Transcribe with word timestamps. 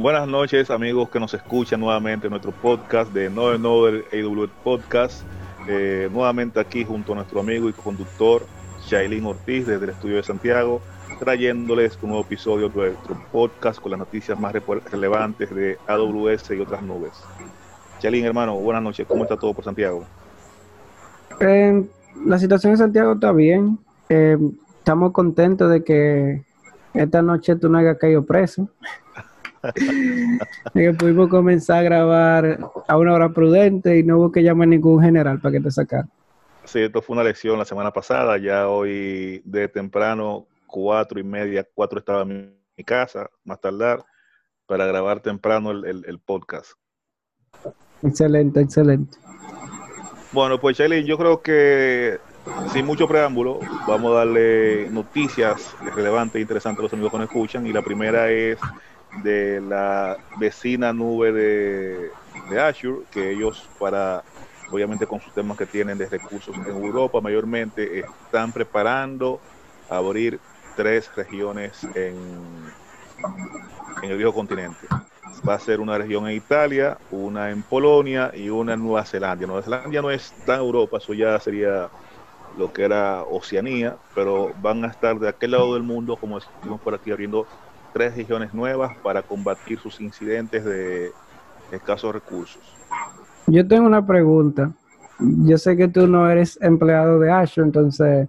Buenas 0.00 0.26
noches 0.26 0.70
amigos 0.70 1.10
que 1.10 1.20
nos 1.20 1.34
escuchan 1.34 1.78
nuevamente 1.78 2.26
en 2.26 2.30
nuestro 2.30 2.52
podcast 2.52 3.12
de 3.12 3.28
No 3.28 3.48
Another 3.48 4.02
AW 4.10 4.48
Podcast. 4.64 5.24
Eh, 5.68 6.08
nuevamente 6.10 6.58
aquí 6.58 6.86
junto 6.86 7.12
a 7.12 7.16
nuestro 7.16 7.40
amigo 7.40 7.68
y 7.68 7.74
conductor 7.74 8.46
Shailin 8.86 9.26
Ortiz 9.26 9.66
desde 9.66 9.84
el 9.84 9.90
estudio 9.90 10.16
de 10.16 10.22
Santiago, 10.22 10.80
trayéndoles 11.18 11.98
un 12.00 12.08
nuevo 12.08 12.24
episodio 12.24 12.70
de 12.70 12.92
nuestro 12.92 13.14
podcast 13.30 13.78
con 13.78 13.90
las 13.90 13.98
noticias 13.98 14.40
más 14.40 14.54
relevantes 14.90 15.54
de 15.54 15.76
AWS 15.86 16.50
y 16.52 16.60
otras 16.60 16.82
nubes. 16.82 17.12
Shailin, 18.00 18.24
hermano, 18.24 18.54
buenas 18.54 18.82
noches. 18.82 19.06
¿Cómo 19.06 19.24
está 19.24 19.36
todo 19.36 19.52
por 19.52 19.64
Santiago? 19.64 20.06
Eh, 21.40 21.86
la 22.24 22.38
situación 22.38 22.70
en 22.70 22.78
Santiago 22.78 23.12
está 23.12 23.32
bien. 23.32 23.78
Eh, 24.08 24.38
estamos 24.78 25.12
contentos 25.12 25.70
de 25.70 25.84
que 25.84 26.42
esta 26.94 27.20
noche 27.20 27.54
tú 27.56 27.68
no 27.68 27.76
hayas 27.76 27.98
caído 27.98 28.24
preso. 28.24 28.66
que 30.74 30.92
pudimos 30.94 31.28
comenzar 31.28 31.78
a 31.78 31.82
grabar 31.82 32.58
a 32.88 32.98
una 32.98 33.12
hora 33.12 33.28
prudente 33.30 33.98
y 33.98 34.02
no 34.02 34.18
hubo 34.18 34.32
que 34.32 34.42
llamar 34.42 34.66
a 34.66 34.70
ningún 34.70 35.02
general 35.02 35.40
para 35.40 35.52
que 35.52 35.60
te 35.60 35.70
sacara. 35.70 36.08
Sí, 36.64 36.80
esto 36.80 37.02
fue 37.02 37.14
una 37.14 37.24
lección 37.24 37.58
la 37.58 37.64
semana 37.64 37.90
pasada, 37.92 38.38
ya 38.38 38.68
hoy 38.68 39.42
de 39.44 39.68
temprano, 39.68 40.46
cuatro 40.66 41.18
y 41.18 41.24
media, 41.24 41.66
cuatro 41.74 41.98
estaba 41.98 42.22
en 42.22 42.54
mi 42.76 42.84
casa, 42.84 43.28
más 43.44 43.60
tardar, 43.60 44.04
para 44.66 44.86
grabar 44.86 45.20
temprano 45.20 45.70
el, 45.72 46.20
podcast. 46.24 46.72
Excelente, 48.02 48.60
excelente. 48.60 49.18
Bueno, 50.32 50.60
pues 50.60 50.78
Shailene, 50.78 51.04
yo 51.04 51.18
creo 51.18 51.42
que 51.42 52.18
sin 52.72 52.86
mucho 52.86 53.08
preámbulo, 53.08 53.58
vamos 53.86 54.12
a 54.12 54.18
darle 54.18 54.88
noticias 54.90 55.74
relevantes 55.94 56.36
e 56.36 56.40
interesantes 56.40 56.78
a 56.78 56.82
los 56.84 56.92
amigos 56.92 57.10
que 57.10 57.18
nos 57.18 57.26
escuchan. 57.26 57.66
Y 57.66 57.72
la 57.72 57.82
primera 57.82 58.30
es 58.30 58.58
de 59.22 59.60
la 59.60 60.16
vecina 60.38 60.92
nube 60.92 61.32
de, 61.32 62.60
Azure, 62.60 63.04
que 63.10 63.32
ellos 63.32 63.68
para, 63.78 64.22
obviamente 64.70 65.06
con 65.06 65.20
sus 65.20 65.32
temas 65.32 65.56
que 65.58 65.66
tienen 65.66 65.98
de 65.98 66.08
recursos 66.08 66.56
en 66.56 66.66
Europa 66.66 67.20
mayormente, 67.20 68.00
están 68.00 68.52
preparando 68.52 69.40
abrir 69.88 70.40
tres 70.76 71.10
regiones 71.16 71.84
en, 71.94 72.16
en 74.02 74.10
el 74.10 74.16
viejo 74.16 74.32
continente. 74.32 74.86
Va 75.48 75.54
a 75.54 75.60
ser 75.60 75.80
una 75.80 75.96
región 75.98 76.26
en 76.28 76.36
Italia, 76.36 76.98
una 77.10 77.50
en 77.50 77.62
Polonia 77.62 78.30
y 78.34 78.48
una 78.48 78.74
en 78.74 78.82
Nueva 78.82 79.04
Zelanda. 79.04 79.46
Nueva 79.46 79.62
Zelanda 79.62 80.02
no 80.02 80.10
es 80.10 80.32
tan 80.44 80.60
Europa, 80.60 80.98
eso 80.98 81.14
ya 81.14 81.38
sería 81.40 81.90
lo 82.56 82.72
que 82.72 82.82
era 82.82 83.22
Oceanía, 83.22 83.96
pero 84.14 84.52
van 84.60 84.84
a 84.84 84.88
estar 84.88 85.18
de 85.18 85.28
aquel 85.28 85.52
lado 85.52 85.74
del 85.74 85.82
mundo, 85.82 86.16
como 86.16 86.38
decimos 86.40 86.80
por 86.80 86.94
aquí, 86.94 87.10
abriendo 87.10 87.46
tres 87.92 88.16
regiones 88.16 88.54
nuevas 88.54 88.96
para 89.02 89.22
combatir 89.22 89.78
sus 89.78 90.00
incidentes 90.00 90.64
de 90.64 91.12
escasos 91.72 92.12
recursos. 92.12 92.62
Yo 93.46 93.66
tengo 93.66 93.86
una 93.86 94.06
pregunta. 94.06 94.72
Yo 95.18 95.58
sé 95.58 95.76
que 95.76 95.88
tú 95.88 96.06
no 96.06 96.28
eres 96.30 96.58
empleado 96.62 97.18
de 97.18 97.30
Azure, 97.30 97.66
entonces 97.66 98.28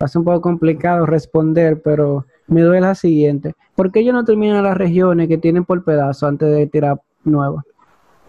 va 0.00 0.04
a 0.04 0.08
ser 0.08 0.18
un 0.18 0.24
poco 0.24 0.40
complicado 0.40 1.06
responder, 1.06 1.80
pero 1.82 2.26
me 2.46 2.60
duele 2.60 2.82
la 2.82 2.94
siguiente. 2.94 3.54
¿Por 3.74 3.90
qué 3.90 4.00
ellos 4.00 4.14
no 4.14 4.24
terminan 4.24 4.62
las 4.62 4.76
regiones 4.76 5.28
que 5.28 5.38
tienen 5.38 5.64
por 5.64 5.82
pedazo 5.84 6.26
antes 6.26 6.48
de 6.48 6.66
tirar 6.66 7.00
nuevas? 7.24 7.64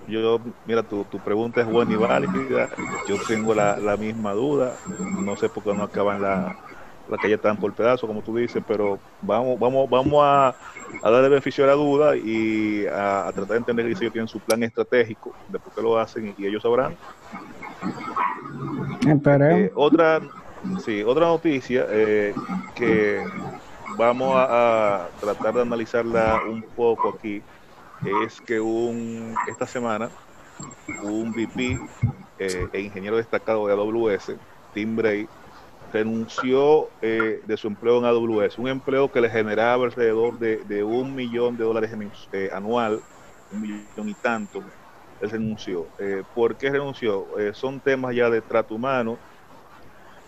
Yo, 0.07 0.39
mira, 0.65 0.83
tu, 0.83 1.03
tu 1.03 1.19
pregunta 1.19 1.59
es 1.61 1.67
buena 1.67 1.91
y 1.91 1.95
válida. 1.97 2.69
Yo 3.09 3.17
tengo 3.27 3.53
la, 3.53 3.77
la 3.77 3.97
misma 3.97 4.31
duda. 4.31 4.73
No 5.19 5.35
sé 5.35 5.49
por 5.49 5.63
qué 5.63 5.73
no 5.73 5.83
acaban 5.83 6.21
la, 6.21 6.55
la 7.09 7.17
que 7.17 7.29
ya 7.29 7.35
están 7.35 7.57
por 7.57 7.73
pedazo, 7.73 8.07
como 8.07 8.21
tú 8.21 8.35
dices, 8.35 8.63
pero 8.67 8.99
vamos, 9.21 9.59
vamos, 9.59 9.89
vamos 9.89 10.23
a, 10.23 10.55
a 11.01 11.11
darle 11.11 11.29
beneficio 11.29 11.63
a 11.63 11.67
la 11.67 11.73
duda 11.73 12.15
y 12.15 12.85
a, 12.87 13.31
tratar 13.33 13.47
de 13.47 13.57
entender 13.57 13.85
que 13.85 13.91
ellos 13.91 14.13
tienen 14.13 14.27
su 14.27 14.39
plan 14.39 14.63
estratégico 14.63 15.33
de 15.49 15.59
por 15.59 15.73
qué 15.73 15.81
lo 15.81 15.97
hacen 15.97 16.35
y, 16.37 16.45
ellos 16.45 16.63
sabrán. 16.63 16.95
Eh, 19.05 19.71
otra, 19.75 20.21
sí, 20.83 21.03
otra 21.03 21.27
noticia 21.27 21.85
eh, 21.89 22.33
que 22.75 23.23
vamos 23.97 24.33
a, 24.35 25.07
tratar 25.19 25.53
de 25.53 25.61
analizarla 25.61 26.41
un 26.47 26.61
poco 26.61 27.15
aquí 27.17 27.41
es 28.25 28.39
que 28.41 28.59
un 28.59 29.35
esta 29.47 29.65
semana 29.65 30.09
un 31.01 31.31
VP 31.31 31.79
eh, 32.39 32.67
e 32.71 32.81
ingeniero 32.81 33.17
destacado 33.17 33.67
de 33.67 33.73
AWS, 33.73 34.33
Tim 34.73 34.95
Bray, 34.95 35.27
renunció 35.91 36.89
eh, 37.01 37.41
de 37.45 37.57
su 37.57 37.67
empleo 37.67 37.99
en 37.99 38.05
AWS, 38.05 38.59
un 38.59 38.67
empleo 38.67 39.11
que 39.11 39.21
le 39.21 39.29
generaba 39.29 39.85
alrededor 39.85 40.37
de, 40.39 40.83
un 40.83 41.15
millón 41.15 41.57
de 41.57 41.63
dólares 41.63 41.91
eh, 42.31 42.49
anual, 42.53 43.03
un 43.49 43.61
millón 43.61 44.09
y 44.09 44.15
tanto, 44.15 44.63
él 45.19 45.29
renunció. 45.29 45.89
Eh, 45.97 46.23
¿Por 46.33 46.57
qué 46.57 46.69
renunció? 46.71 47.27
son 47.53 47.81
temas 47.81 48.15
ya 48.15 48.29
de 48.29 48.41
trato 48.41 48.75
humano. 48.75 49.19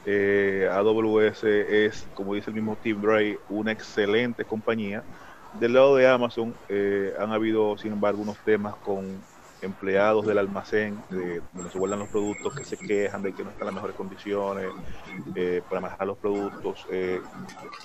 AWS 0.06 1.44
es, 1.86 2.09
como 2.14 2.34
dice 2.34 2.50
el 2.50 2.56
mismo 2.56 2.76
Tim 2.81 3.00
Bray, 3.00 3.38
una 3.47 3.72
excelente 3.72 4.44
compañía. 4.44 5.03
Del 5.52 5.74
lado 5.74 5.96
de 5.96 6.08
Amazon 6.08 6.56
han 7.20 7.31
habido, 7.31 7.78
sin 7.78 7.94
embargo, 7.94 8.22
unos 8.22 8.38
temas 8.44 8.76
con 8.81 9.24
empleados 9.62 10.25
del 10.25 10.38
almacén 10.38 11.02
de, 11.09 11.42
donde 11.53 11.72
se 11.72 11.78
guardan 11.78 12.00
los 12.00 12.09
productos 12.09 12.56
que 12.56 12.64
se 12.64 12.78
quejan 12.78 13.22
de 13.22 13.34
que 13.34 13.44
no 13.44 13.50
están 13.50 13.66
las 13.66 13.75
mejores 13.75 13.96
condiciones 13.96 14.72
eh, 15.36 15.62
para 15.68 15.81
manejar 15.81 16.08
los 16.08 16.18
productos. 16.18 16.86
Eh, 16.90 17.22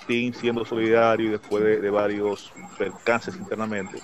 siendo 0.06 0.64
solidario 0.64 1.26
y 1.26 1.30
después 1.30 1.64
de, 1.64 1.90
varios 1.90 2.52
percances 2.78 3.36
internamente, 3.36 3.98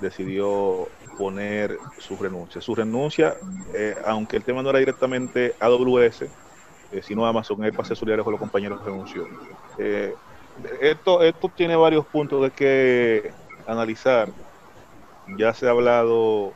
decidió 0.00 0.88
poner 1.18 1.78
su 1.98 2.16
renuncia. 2.16 2.60
Su 2.60 2.74
renuncia, 2.74 3.36
eh, 3.74 3.96
aunque 4.06 4.36
el 4.36 4.44
tema 4.44 4.62
no 4.62 4.70
era 4.70 4.78
directamente 4.78 5.54
AWS, 5.60 6.22
eh, 6.22 7.02
sino 7.02 7.26
Amazon, 7.26 7.62
él 7.64 7.72
para 7.72 7.88
ser 7.88 7.96
solidario 7.96 8.24
con 8.24 8.32
los 8.32 8.40
compañeros 8.40 8.84
renunció. 8.84 9.26
esto, 10.80 11.22
esto 11.22 11.50
tiene 11.54 11.76
varios 11.76 12.06
puntos 12.06 12.42
de 12.42 12.50
que 12.50 13.32
analizar. 13.66 14.28
Ya 15.38 15.54
se 15.54 15.66
ha 15.66 15.70
hablado 15.70 16.52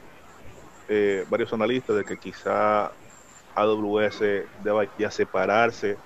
eh, 0.89 1.25
varios 1.29 1.53
analistas 1.53 1.97
de 1.97 2.05
que 2.05 2.17
quizá 2.17 2.93
AWS 3.55 4.21
deba 4.59 4.85
ya 4.99 5.11
separarse 5.11 5.99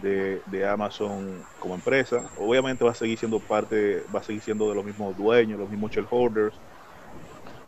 de, 0.00 0.66
Amazon 0.66 1.42
como 1.58 1.74
empresa. 1.74 2.30
Obviamente 2.36 2.84
va 2.84 2.92
a 2.92 2.94
seguir 2.94 3.18
siendo 3.18 3.40
parte, 3.40 4.04
va 4.14 4.20
a 4.20 4.22
seguir 4.22 4.42
siendo 4.42 4.68
de 4.68 4.74
los 4.74 4.84
mismos 4.84 5.16
dueños, 5.16 5.58
los 5.58 5.70
mismos 5.70 5.90
shareholders, 5.90 6.60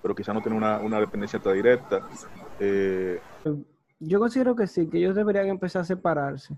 pero 0.02 0.14
quizá 0.14 0.32
no 0.32 0.40
tiene 0.40 0.56
una, 0.56 1.00
dependencia 1.00 1.38
tan 1.38 1.54
directa. 1.54 2.00
Eh, 2.58 3.20
Yo 3.98 4.18
considero 4.18 4.54
que 4.54 4.66
sí, 4.66 4.88
que 4.88 4.98
ellos 4.98 5.16
deberían 5.16 5.48
empezar 5.48 5.82
a 5.82 5.84
separarse, 5.84 6.54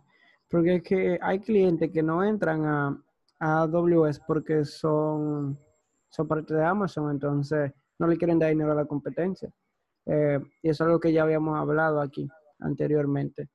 porque 0.50 0.77
es 0.77 0.83
que 0.83 1.19
hay 1.21 1.39
clientes 1.39 1.91
que 1.91 2.03
no 2.03 2.25
entran 2.25 2.65
a, 2.66 3.03
a 3.39 3.62
AWS 3.62 4.21
porque 4.27 4.65
son, 4.65 5.59
son 6.09 6.28
parte 6.28 6.54
de 6.54 6.65
Amazon, 6.65 7.10
entonces 7.10 7.72
no 7.99 8.06
le 8.06 8.16
quieren 8.16 8.39
dar 8.39 8.50
dinero 8.50 8.72
a 8.72 8.77
la 8.77 8.84
competencia. 8.84 9.53
Eh, 10.06 10.38
y 10.62 10.68
es 10.68 10.80
algo 10.80 10.98
que 10.98 11.12
ya 11.12 11.22
habíamos 11.22 11.58
hablado 11.58 12.00
aquí 12.00 12.28
anteriormente. 12.58 13.48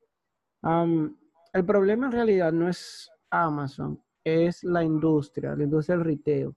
el 0.62 1.64
problema 1.64 2.06
en 2.06 2.12
realidad 2.12 2.52
no 2.52 2.68
es 2.68 3.10
Amazon, 3.30 4.02
es 4.24 4.64
la 4.64 4.82
industria, 4.82 5.54
la 5.54 5.64
industria 5.64 5.96
del 5.96 6.04
retail. 6.04 6.54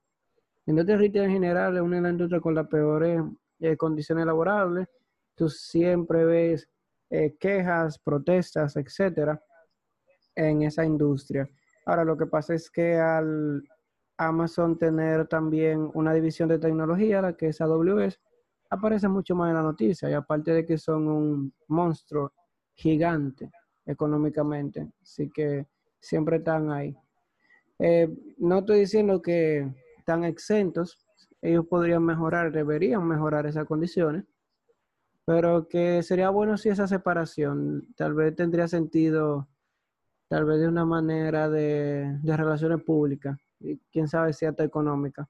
La 0.66 0.70
industria 0.72 0.96
del 0.96 1.06
retail 1.06 1.24
en 1.24 1.32
general 1.32 1.76
es 1.76 1.82
una 1.82 2.08
industrias 2.08 2.40
con 2.40 2.54
las 2.54 2.68
peores 2.68 3.22
eh, 3.60 3.76
condiciones 3.76 4.26
laborables. 4.26 4.88
Tú 5.34 5.48
siempre 5.48 6.24
ves 6.24 6.68
eh, 7.10 7.36
quejas, 7.38 7.98
protestas, 7.98 8.76
etcétera, 8.76 9.42
en 10.34 10.62
esa 10.62 10.84
industria. 10.84 11.48
Ahora, 11.84 12.04
lo 12.04 12.16
que 12.16 12.26
pasa 12.26 12.54
es 12.54 12.70
que 12.70 12.96
al 12.96 13.62
Amazon 14.16 14.78
tener 14.78 15.26
también 15.26 15.90
una 15.94 16.14
división 16.14 16.48
de 16.48 16.58
tecnología, 16.58 17.22
la 17.22 17.36
que 17.36 17.48
es 17.48 17.60
AWS, 17.60 18.20
aparece 18.72 19.06
mucho 19.06 19.34
más 19.34 19.50
en 19.50 19.56
la 19.56 19.62
noticia 19.62 20.08
y 20.08 20.14
aparte 20.14 20.50
de 20.52 20.64
que 20.64 20.78
son 20.78 21.06
un 21.06 21.54
monstruo 21.68 22.32
gigante 22.74 23.50
económicamente, 23.84 24.90
así 25.02 25.30
que 25.30 25.66
siempre 26.00 26.38
están 26.38 26.70
ahí. 26.70 26.96
Eh, 27.78 28.08
no 28.38 28.60
estoy 28.60 28.80
diciendo 28.80 29.20
que 29.20 29.70
están 29.98 30.24
exentos, 30.24 31.04
ellos 31.42 31.66
podrían 31.66 32.02
mejorar, 32.02 32.50
deberían 32.50 33.06
mejorar 33.06 33.44
esas 33.46 33.66
condiciones, 33.66 34.24
pero 35.26 35.68
que 35.68 36.02
sería 36.02 36.30
bueno 36.30 36.56
si 36.56 36.70
esa 36.70 36.86
separación 36.86 37.86
tal 37.94 38.14
vez 38.14 38.34
tendría 38.34 38.68
sentido, 38.68 39.48
tal 40.28 40.46
vez 40.46 40.60
de 40.60 40.68
una 40.68 40.86
manera 40.86 41.50
de, 41.50 42.18
de 42.22 42.36
relaciones 42.38 42.82
públicas, 42.82 43.36
y 43.60 43.76
quién 43.92 44.08
sabe 44.08 44.32
si 44.32 44.46
hasta 44.46 44.64
económica. 44.64 45.28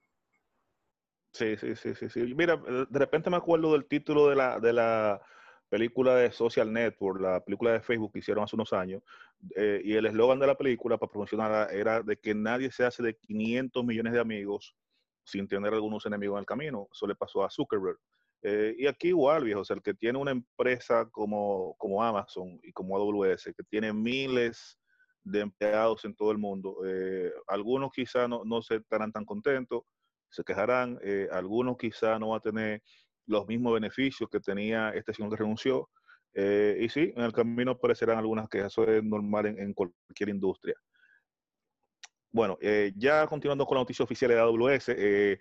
Sí, 1.33 1.57
sí, 1.57 1.75
sí, 1.75 1.95
sí, 1.95 2.09
sí. 2.09 2.35
Mira, 2.35 2.61
eh, 2.67 2.85
de 2.87 2.99
repente 2.99 3.29
me 3.29 3.37
acuerdo 3.37 3.73
del 3.73 3.85
título 3.87 4.29
de 4.29 4.35
la, 4.35 4.59
de 4.59 4.71
la 4.71 5.19
película 5.67 6.15
de 6.15 6.31
Social 6.31 6.71
Network, 6.71 7.19
la 7.19 7.43
película 7.43 7.71
de 7.73 7.81
Facebook 7.81 8.13
que 8.13 8.19
hicieron 8.19 8.43
hace 8.43 8.55
unos 8.55 8.71
años, 8.71 9.01
eh, 9.55 9.81
y 9.83 9.93
el 9.95 10.05
eslogan 10.05 10.37
de 10.39 10.45
la 10.45 10.55
película 10.55 10.97
para 10.99 11.11
promocionarla 11.11 11.65
era 11.71 12.03
de 12.03 12.17
que 12.17 12.35
nadie 12.35 12.71
se 12.71 12.85
hace 12.85 13.01
de 13.01 13.17
500 13.17 13.83
millones 13.83 14.13
de 14.13 14.19
amigos 14.19 14.75
sin 15.25 15.47
tener 15.47 15.73
algunos 15.73 16.05
enemigos 16.05 16.35
en 16.35 16.41
el 16.41 16.45
camino. 16.45 16.87
Eso 16.93 17.07
le 17.07 17.15
pasó 17.15 17.43
a 17.43 17.49
Zuckerberg. 17.49 17.97
Eh, 18.43 18.75
y 18.77 18.85
aquí 18.85 19.07
igual, 19.07 19.45
viejo, 19.45 19.63
el 19.67 19.81
que 19.81 19.95
tiene 19.95 20.19
una 20.19 20.31
empresa 20.31 21.09
como, 21.09 21.75
como 21.79 22.03
Amazon 22.03 22.59
y 22.61 22.71
como 22.73 22.95
AWS, 22.95 23.45
que 23.57 23.63
tiene 23.67 23.91
miles 23.91 24.77
de 25.23 25.39
empleados 25.39 26.05
en 26.05 26.13
todo 26.13 26.31
el 26.31 26.37
mundo, 26.37 26.79
algunos 27.47 27.91
quizá 27.93 28.27
no, 28.27 28.43
no 28.43 28.61
se 28.61 28.75
estarán 28.75 29.09
tan 29.13 29.23
contentos, 29.23 29.83
se 30.33 30.43
quejarán, 30.43 30.99
eh, 31.03 31.27
algunos 31.31 31.77
quizá 31.77 32.19
no 32.19 32.29
van 32.29 32.37
a 32.39 32.41
tener 32.41 32.81
los 33.25 33.47
mismos 33.47 33.73
beneficios 33.73 34.29
que 34.29 34.39
tenía 34.39 34.89
este 34.89 35.13
señor 35.13 35.31
que 35.31 35.37
renunció, 35.37 35.89
y 36.35 36.89
sí, 36.89 37.13
en 37.15 37.23
el 37.23 37.31
camino 37.31 37.71
aparecerán 37.71 38.17
algunas 38.17 38.49
quejas, 38.49 38.73
eso 38.73 38.83
es 38.85 39.03
normal 39.03 39.45
en, 39.45 39.59
en 39.59 39.73
cualquier 39.73 40.29
industria. 40.29 40.75
Bueno, 42.33 42.57
eh, 42.61 42.91
ya 42.95 43.27
continuando 43.27 43.63
con 43.63 43.75
la 43.75 43.81
noticia 43.81 44.01
oficial 44.03 44.31
de 44.31 44.39
AWS, 44.39 44.89
eh, 44.97 45.39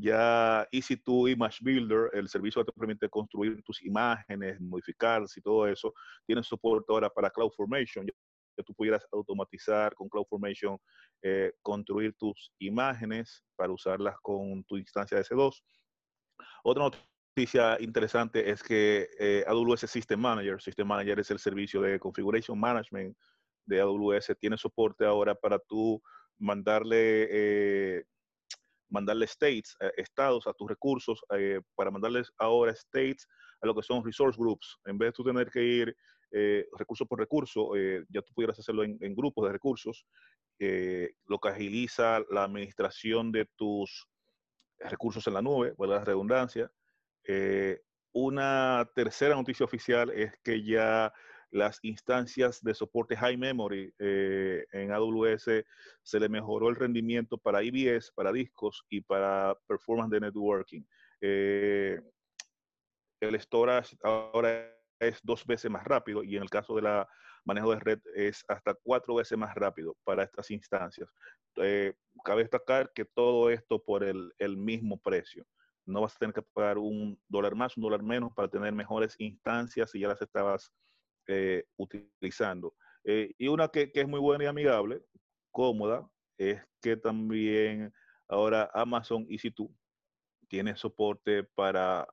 ya 0.00 0.66
EC2 0.72 1.30
Image 1.30 1.58
Builder, 1.62 2.10
el 2.12 2.28
servicio 2.28 2.60
que 2.64 2.72
te 2.72 2.76
permite 2.76 3.08
construir 3.08 3.62
tus 3.62 3.80
imágenes, 3.84 4.60
modificarlas 4.60 5.36
y 5.36 5.40
todo 5.40 5.68
eso, 5.68 5.94
tiene 6.26 6.42
soporte 6.42 6.86
ahora 6.88 7.08
para 7.08 7.30
CloudFormation. 7.30 8.08
Ya 8.56 8.64
tú 8.64 8.74
pudieras 8.74 9.06
automatizar 9.12 9.94
con 9.94 10.08
CloudFormation, 10.08 10.78
eh, 11.22 11.52
construir 11.62 12.14
tus 12.14 12.52
imágenes 12.58 13.42
para 13.56 13.72
usarlas 13.72 14.16
con 14.22 14.64
tu 14.64 14.76
instancia 14.76 15.16
de 15.16 15.24
S2. 15.24 15.62
Otra 16.64 16.90
noticia 17.36 17.76
interesante 17.80 18.48
es 18.50 18.62
que 18.62 19.08
eh, 19.18 19.44
AWS 19.46 19.90
System 19.90 20.20
Manager, 20.20 20.60
System 20.62 20.86
Manager 20.86 21.20
es 21.20 21.30
el 21.30 21.38
servicio 21.38 21.80
de 21.80 21.98
configuration 21.98 22.58
management 22.58 23.16
de 23.66 23.80
AWS, 23.80 24.36
tiene 24.38 24.56
soporte 24.56 25.04
ahora 25.04 25.34
para 25.34 25.58
tú 25.58 26.02
mandarle, 26.38 27.28
eh, 27.30 28.04
mandarle 28.88 29.26
states, 29.26 29.76
eh, 29.80 29.92
estados 29.96 30.46
a 30.46 30.52
tus 30.52 30.68
recursos, 30.68 31.20
eh, 31.36 31.60
para 31.74 31.90
mandarles 31.90 32.30
ahora 32.38 32.72
states 32.72 33.26
a 33.60 33.66
lo 33.66 33.74
que 33.74 33.82
son 33.82 34.04
resource 34.04 34.38
groups. 34.38 34.78
En 34.84 34.98
vez 34.98 35.08
de 35.08 35.12
tú 35.12 35.24
tener 35.24 35.50
que 35.50 35.62
ir 35.62 35.96
recurso 36.76 37.06
por 37.06 37.20
recurso, 37.20 37.76
ya 38.08 38.22
tú 38.22 38.32
pudieras 38.34 38.58
hacerlo 38.58 38.82
en, 38.82 39.14
grupos 39.14 39.46
de 39.46 39.52
recursos, 39.52 40.04
lo 40.58 41.38
que 41.38 41.48
agiliza 41.48 42.20
la 42.30 42.44
administración 42.44 43.30
de 43.30 43.46
tus 43.56 44.08
recursos 44.78 45.26
en 45.28 45.34
la 45.34 45.42
nube, 45.42 45.74
por 45.74 45.88
la 45.88 46.04
redundancia. 46.04 46.70
una 48.12 48.88
tercera 48.94 49.34
noticia 49.34 49.64
oficial 49.64 50.10
es 50.10 50.32
que 50.42 50.62
ya 50.64 51.12
las 51.54 51.78
instancias 51.82 52.62
de 52.62 52.74
soporte 52.74 53.16
high 53.16 53.36
memory 53.36 53.94
eh, 54.00 54.66
en 54.72 54.90
AWS 54.90 55.64
se 56.02 56.20
le 56.20 56.28
mejoró 56.28 56.68
el 56.68 56.74
rendimiento 56.74 57.38
para 57.38 57.62
IBS, 57.62 58.10
para 58.12 58.32
discos 58.32 58.84
y 58.88 59.00
para 59.00 59.56
performance 59.68 60.10
de 60.10 60.20
networking. 60.20 60.82
Eh, 61.20 62.00
el 63.20 63.40
storage 63.40 63.96
ahora 64.02 64.73
es 64.98 65.20
dos 65.22 65.44
veces 65.46 65.70
más 65.70 65.84
rápido 65.84 66.22
y 66.22 66.36
en 66.36 66.42
el 66.42 66.50
caso 66.50 66.76
de 66.76 66.82
la 66.82 67.08
manejo 67.44 67.72
de 67.72 67.80
red 67.80 68.00
es 68.14 68.44
hasta 68.48 68.74
cuatro 68.74 69.16
veces 69.16 69.36
más 69.36 69.54
rápido 69.54 69.96
para 70.04 70.22
estas 70.22 70.50
instancias. 70.50 71.08
Eh, 71.56 71.94
cabe 72.24 72.42
destacar 72.42 72.92
que 72.92 73.04
todo 73.04 73.50
esto 73.50 73.82
por 73.82 74.02
el, 74.02 74.32
el 74.38 74.56
mismo 74.56 74.98
precio 74.98 75.46
no 75.86 76.00
vas 76.00 76.16
a 76.16 76.18
tener 76.18 76.34
que 76.34 76.42
pagar 76.42 76.78
un 76.78 77.20
dólar 77.28 77.54
más, 77.54 77.76
un 77.76 77.82
dólar 77.82 78.02
menos 78.02 78.32
para 78.32 78.48
tener 78.48 78.72
mejores 78.72 79.14
instancias 79.18 79.94
y 79.94 80.00
ya 80.00 80.08
las 80.08 80.22
estabas 80.22 80.72
eh, 81.26 81.64
utilizando. 81.76 82.74
Eh, 83.04 83.34
y 83.38 83.48
una 83.48 83.68
que, 83.68 83.90
es 83.92 84.08
muy 84.08 84.20
buena 84.20 84.44
y 84.44 84.46
amigable, 84.46 85.02
cómoda, 85.50 86.08
es 86.38 86.60
que 86.80 86.96
también 86.96 87.92
ahora 88.28 88.70
Amazon 88.74 89.26
EC2 89.26 89.70
tiene 90.48 90.76
soporte 90.76 91.44
para 91.44 92.06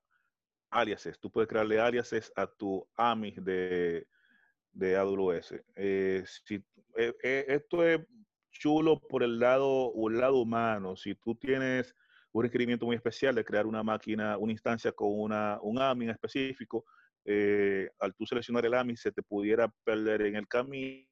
aliases. 0.72 1.18
Tú 1.20 1.30
puedes 1.30 1.48
crearle 1.48 1.78
aliases 1.78 2.32
a 2.34 2.46
tu 2.46 2.84
AMI 2.96 3.32
de, 3.32 4.06
de 4.72 4.96
AWS. 4.96 5.54
Eh, 5.76 6.24
si, 6.26 6.64
esto 7.22 7.86
es 7.86 8.00
chulo 8.50 8.98
por 8.98 9.22
el 9.22 9.38
lado, 9.38 9.90
un 9.92 10.18
lado 10.18 10.38
humano. 10.40 10.96
Si 10.96 11.14
tú 11.14 11.34
tienes 11.34 11.94
un 12.32 12.42
requerimiento 12.42 12.86
muy 12.86 12.96
especial 12.96 13.34
de 13.34 13.44
crear 13.44 13.66
una 13.66 13.82
máquina, 13.82 14.38
una 14.38 14.52
instancia 14.52 14.92
con 14.92 15.08
una, 15.12 15.58
un 15.62 15.78
AMI 15.78 16.10
específico, 16.10 16.84
eh, 17.24 17.88
al 18.00 18.14
tú 18.14 18.26
seleccionar 18.26 18.64
el 18.66 18.74
AMI 18.74 18.96
se 18.96 19.12
te 19.12 19.22
pudiera 19.22 19.72
perder 19.84 20.22
en 20.22 20.36
el 20.36 20.48
camino 20.48 21.06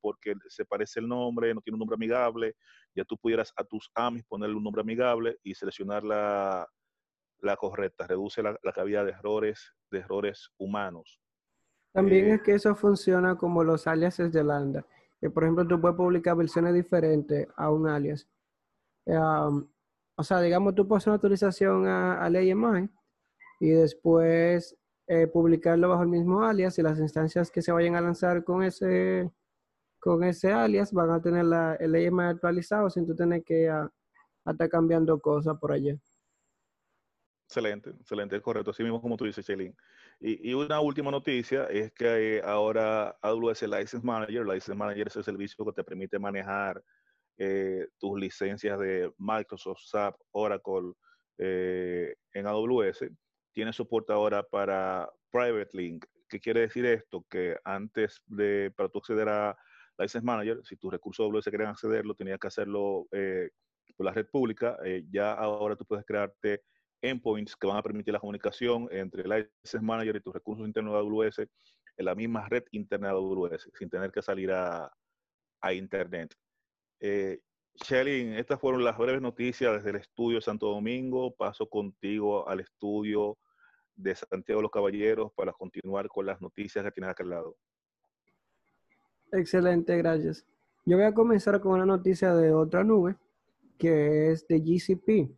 porque 0.00 0.34
se 0.48 0.64
parece 0.64 0.98
el 1.00 1.06
nombre, 1.06 1.54
no 1.54 1.60
tiene 1.60 1.74
un 1.74 1.80
nombre 1.80 1.94
amigable, 1.94 2.56
ya 2.94 3.04
tú 3.04 3.16
pudieras 3.16 3.52
a 3.56 3.62
tus 3.64 3.90
AMIs 3.94 4.24
ponerle 4.24 4.56
un 4.56 4.64
nombre 4.64 4.82
amigable 4.82 5.38
y 5.44 5.54
seleccionar 5.54 6.02
la, 6.02 6.66
la 7.44 7.56
correcta, 7.56 8.06
reduce 8.06 8.42
la, 8.42 8.58
la, 8.62 8.72
cavidad 8.72 9.04
de 9.04 9.12
errores, 9.12 9.72
de 9.90 9.98
errores 9.98 10.50
humanos. 10.58 11.20
También 11.92 12.28
es 12.30 12.40
eh, 12.40 12.42
que 12.44 12.54
eso 12.54 12.74
funciona 12.74 13.36
como 13.36 13.62
los 13.62 13.86
aliases 13.86 14.32
de 14.32 14.42
Lambda, 14.42 14.84
que 15.20 15.30
por 15.30 15.44
ejemplo 15.44 15.66
tú 15.66 15.80
puedes 15.80 15.96
publicar 15.96 16.36
versiones 16.36 16.74
diferentes 16.74 17.46
a 17.56 17.70
un 17.70 17.86
alias. 17.86 18.28
Um, 19.06 19.68
o 20.16 20.22
sea, 20.22 20.40
digamos, 20.40 20.74
tú 20.74 20.86
pones 20.88 21.06
una 21.06 21.14
autorización 21.14 21.86
a, 21.86 22.22
a 22.22 22.26
AMI 22.26 22.88
y 23.60 23.70
después 23.70 24.76
eh, 25.06 25.26
publicarlo 25.26 25.88
bajo 25.88 26.02
el 26.02 26.08
mismo 26.08 26.42
alias 26.42 26.78
y 26.78 26.82
las 26.82 26.98
instancias 26.98 27.50
que 27.50 27.62
se 27.62 27.72
vayan 27.72 27.94
a 27.94 28.00
lanzar 28.00 28.42
con 28.44 28.62
ese, 28.62 29.30
con 30.00 30.24
ese 30.24 30.52
alias 30.52 30.92
van 30.92 31.10
a 31.10 31.20
tener 31.20 31.44
la, 31.44 31.74
el 31.76 31.94
AMI 31.94 32.24
actualizado 32.24 32.88
sin 32.90 33.06
tú 33.06 33.14
tener 33.14 33.44
que 33.44 33.70
estar 34.46 34.68
cambiando 34.68 35.20
cosas 35.20 35.58
por 35.58 35.72
allá. 35.72 35.96
Excelente, 37.46 37.90
excelente, 37.90 38.40
correcto, 38.40 38.70
así 38.70 38.82
mismo 38.82 39.00
como 39.00 39.16
tú 39.16 39.24
dices, 39.24 39.44
Chelín. 39.44 39.76
Y, 40.20 40.54
una 40.54 40.80
última 40.80 41.10
noticia 41.10 41.64
es 41.66 41.92
que 41.92 42.40
ahora 42.44 43.16
AWS 43.20 43.62
License 43.62 44.00
Manager, 44.02 44.46
License 44.46 44.74
Manager 44.74 45.08
es 45.08 45.16
el 45.16 45.24
servicio 45.24 45.64
que 45.64 45.72
te 45.72 45.84
permite 45.84 46.18
manejar 46.18 46.82
eh, 47.36 47.86
tus 47.98 48.18
licencias 48.18 48.78
de 48.78 49.12
Microsoft, 49.18 49.80
SAP, 49.84 50.16
Oracle 50.32 50.92
eh, 51.38 52.14
en 52.32 52.46
AWS 52.46 53.04
tiene 53.54 53.72
soporte 53.72 54.12
ahora 54.12 54.42
para 54.42 55.08
Private 55.30 55.70
Link. 55.72 56.04
¿Qué 56.28 56.40
quiere 56.40 56.62
decir 56.62 56.84
esto? 56.84 57.24
Que 57.30 57.56
antes 57.64 58.22
de, 58.26 58.72
para 58.76 58.88
tú 58.88 58.98
acceder 58.98 59.28
a 59.28 59.56
License 59.96 60.24
Manager, 60.24 60.60
si 60.64 60.76
tus 60.76 60.92
recursos 60.92 61.24
AWS 61.24 61.44
querían 61.44 61.70
accederlo, 61.70 62.14
tenías 62.14 62.38
que 62.38 62.48
hacerlo 62.48 63.06
eh, 63.12 63.50
por 63.96 64.06
la 64.06 64.12
red 64.12 64.26
pública. 64.26 64.76
Eh, 64.84 65.04
ya 65.10 65.32
ahora 65.32 65.76
tú 65.76 65.84
puedes 65.86 66.04
crearte 66.04 66.62
endpoints 67.10 67.56
que 67.56 67.66
van 67.66 67.76
a 67.76 67.82
permitir 67.82 68.12
la 68.12 68.20
comunicación 68.20 68.88
entre 68.90 69.24
License 69.24 69.80
Manager 69.80 70.16
y 70.16 70.20
tus 70.20 70.34
recursos 70.34 70.66
internos 70.66 70.92
de 70.94 70.98
AWS 70.98 71.38
en 71.96 72.04
la 72.04 72.14
misma 72.14 72.48
red 72.48 72.64
interna 72.72 73.08
de 73.08 73.14
AWS, 73.14 73.70
sin 73.78 73.88
tener 73.88 74.10
que 74.10 74.22
salir 74.22 74.50
a, 74.50 74.90
a 75.60 75.72
Internet. 75.72 76.34
Eh, 77.00 77.40
Shelly, 77.74 78.36
estas 78.36 78.60
fueron 78.60 78.84
las 78.84 78.96
breves 78.96 79.20
noticias 79.20 79.74
desde 79.74 79.90
el 79.90 79.96
estudio 79.96 80.40
Santo 80.40 80.68
Domingo. 80.68 81.34
Paso 81.34 81.68
contigo 81.68 82.48
al 82.48 82.60
estudio 82.60 83.36
de 83.96 84.14
Santiago 84.14 84.60
de 84.60 84.62
los 84.62 84.70
Caballeros 84.70 85.32
para 85.34 85.52
continuar 85.52 86.08
con 86.08 86.26
las 86.26 86.40
noticias 86.40 86.84
que 86.84 86.90
tienes 86.92 87.10
acá 87.10 87.24
al 87.24 87.30
lado. 87.30 87.56
Excelente, 89.32 89.96
gracias. 89.96 90.46
Yo 90.86 90.96
voy 90.96 91.06
a 91.06 91.14
comenzar 91.14 91.60
con 91.60 91.72
una 91.72 91.86
noticia 91.86 92.34
de 92.34 92.52
otra 92.52 92.84
nube, 92.84 93.16
que 93.78 94.30
es 94.30 94.46
de 94.46 94.60
GCP. 94.60 95.30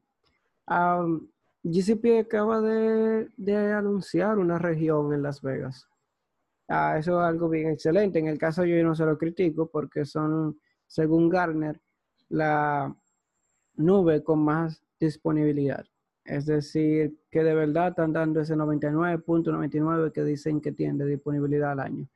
GCP 1.68 2.20
acaba 2.20 2.60
de, 2.60 3.28
anunciar 3.74 4.38
una 4.38 4.58
región 4.58 5.12
en 5.12 5.22
Las 5.22 5.42
Vegas. 5.42 5.88
Ah, 6.68 6.96
eso 6.98 7.20
es 7.20 7.26
algo 7.26 7.48
bien 7.48 7.70
excelente. 7.70 8.18
En 8.18 8.28
el 8.28 8.38
caso 8.38 8.64
yo 8.64 8.82
no 8.84 8.94
se 8.94 9.04
lo 9.04 9.18
critico 9.18 9.68
porque 9.68 10.04
son, 10.04 10.60
según 10.86 11.28
Garner, 11.28 11.80
la 12.28 12.94
nube 13.74 14.22
con 14.22 14.44
más 14.44 14.80
disponibilidad. 15.00 15.84
Es 16.24 16.46
decir, 16.46 17.18
que 17.30 17.42
de 17.42 17.54
verdad 17.54 17.88
están 17.88 18.12
dando 18.12 18.40
ese 18.40 18.54
99.99 18.54 20.12
que 20.12 20.24
dicen 20.24 20.60
que 20.60 20.72
tiene 20.72 21.04
de 21.04 21.10
disponibilidad 21.10 21.72
al 21.72 21.80
año. 21.80 22.08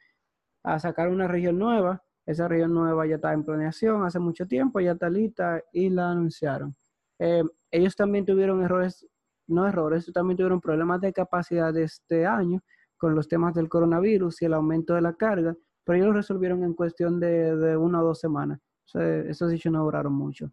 A 0.63 0.79
sacar 0.79 1.09
una 1.09 1.27
región 1.27 1.59
nueva, 1.59 2.05
esa 2.27 2.47
región 2.47 2.73
nueva 2.73 3.07
ya 3.07 3.17
está 3.17 3.33
en 3.33 3.45
planeación 3.45 4.05
hace 4.05 4.21
mucho 4.21 4.47
tiempo, 4.47 4.79
ya 4.81 4.93
está 4.93 5.11
lista 5.11 5.63
y 5.73 5.91
la 5.91 6.11
anunciaron. 6.11 6.77
Eh, 7.19 7.43
ellos 7.71 7.97
también 7.97 8.25
tuvieron 8.25 8.63
errores, 8.63 9.07
no 9.51 9.67
errores, 9.67 10.11
también 10.13 10.37
tuvieron 10.37 10.61
problemas 10.61 11.01
de 11.01 11.13
capacidad 11.13 11.77
este 11.77 12.27
año 12.27 12.61
con 12.97 13.15
los 13.15 13.29
temas 13.29 13.55
del 13.55 13.69
coronavirus 13.69 14.43
y 14.43 14.45
el 14.47 14.55
aumento 14.55 14.95
de 14.95 15.01
la 15.01 15.15
carga, 15.15 15.57
pero 15.85 15.97
ellos 15.97 16.09
lo 16.09 16.15
resolvieron 16.15 16.65
en 16.65 16.75
cuestión 16.75 17.19
de, 17.19 17.57
de 17.57 17.77
una 17.77 18.03
o 18.03 18.05
dos 18.05 18.21
semanas. 18.21 18.61
O 18.95 19.01
esos 19.01 19.53
hechos 19.53 19.73
no 19.73 19.85
duraron 19.85 20.13
mucho. 20.13 20.53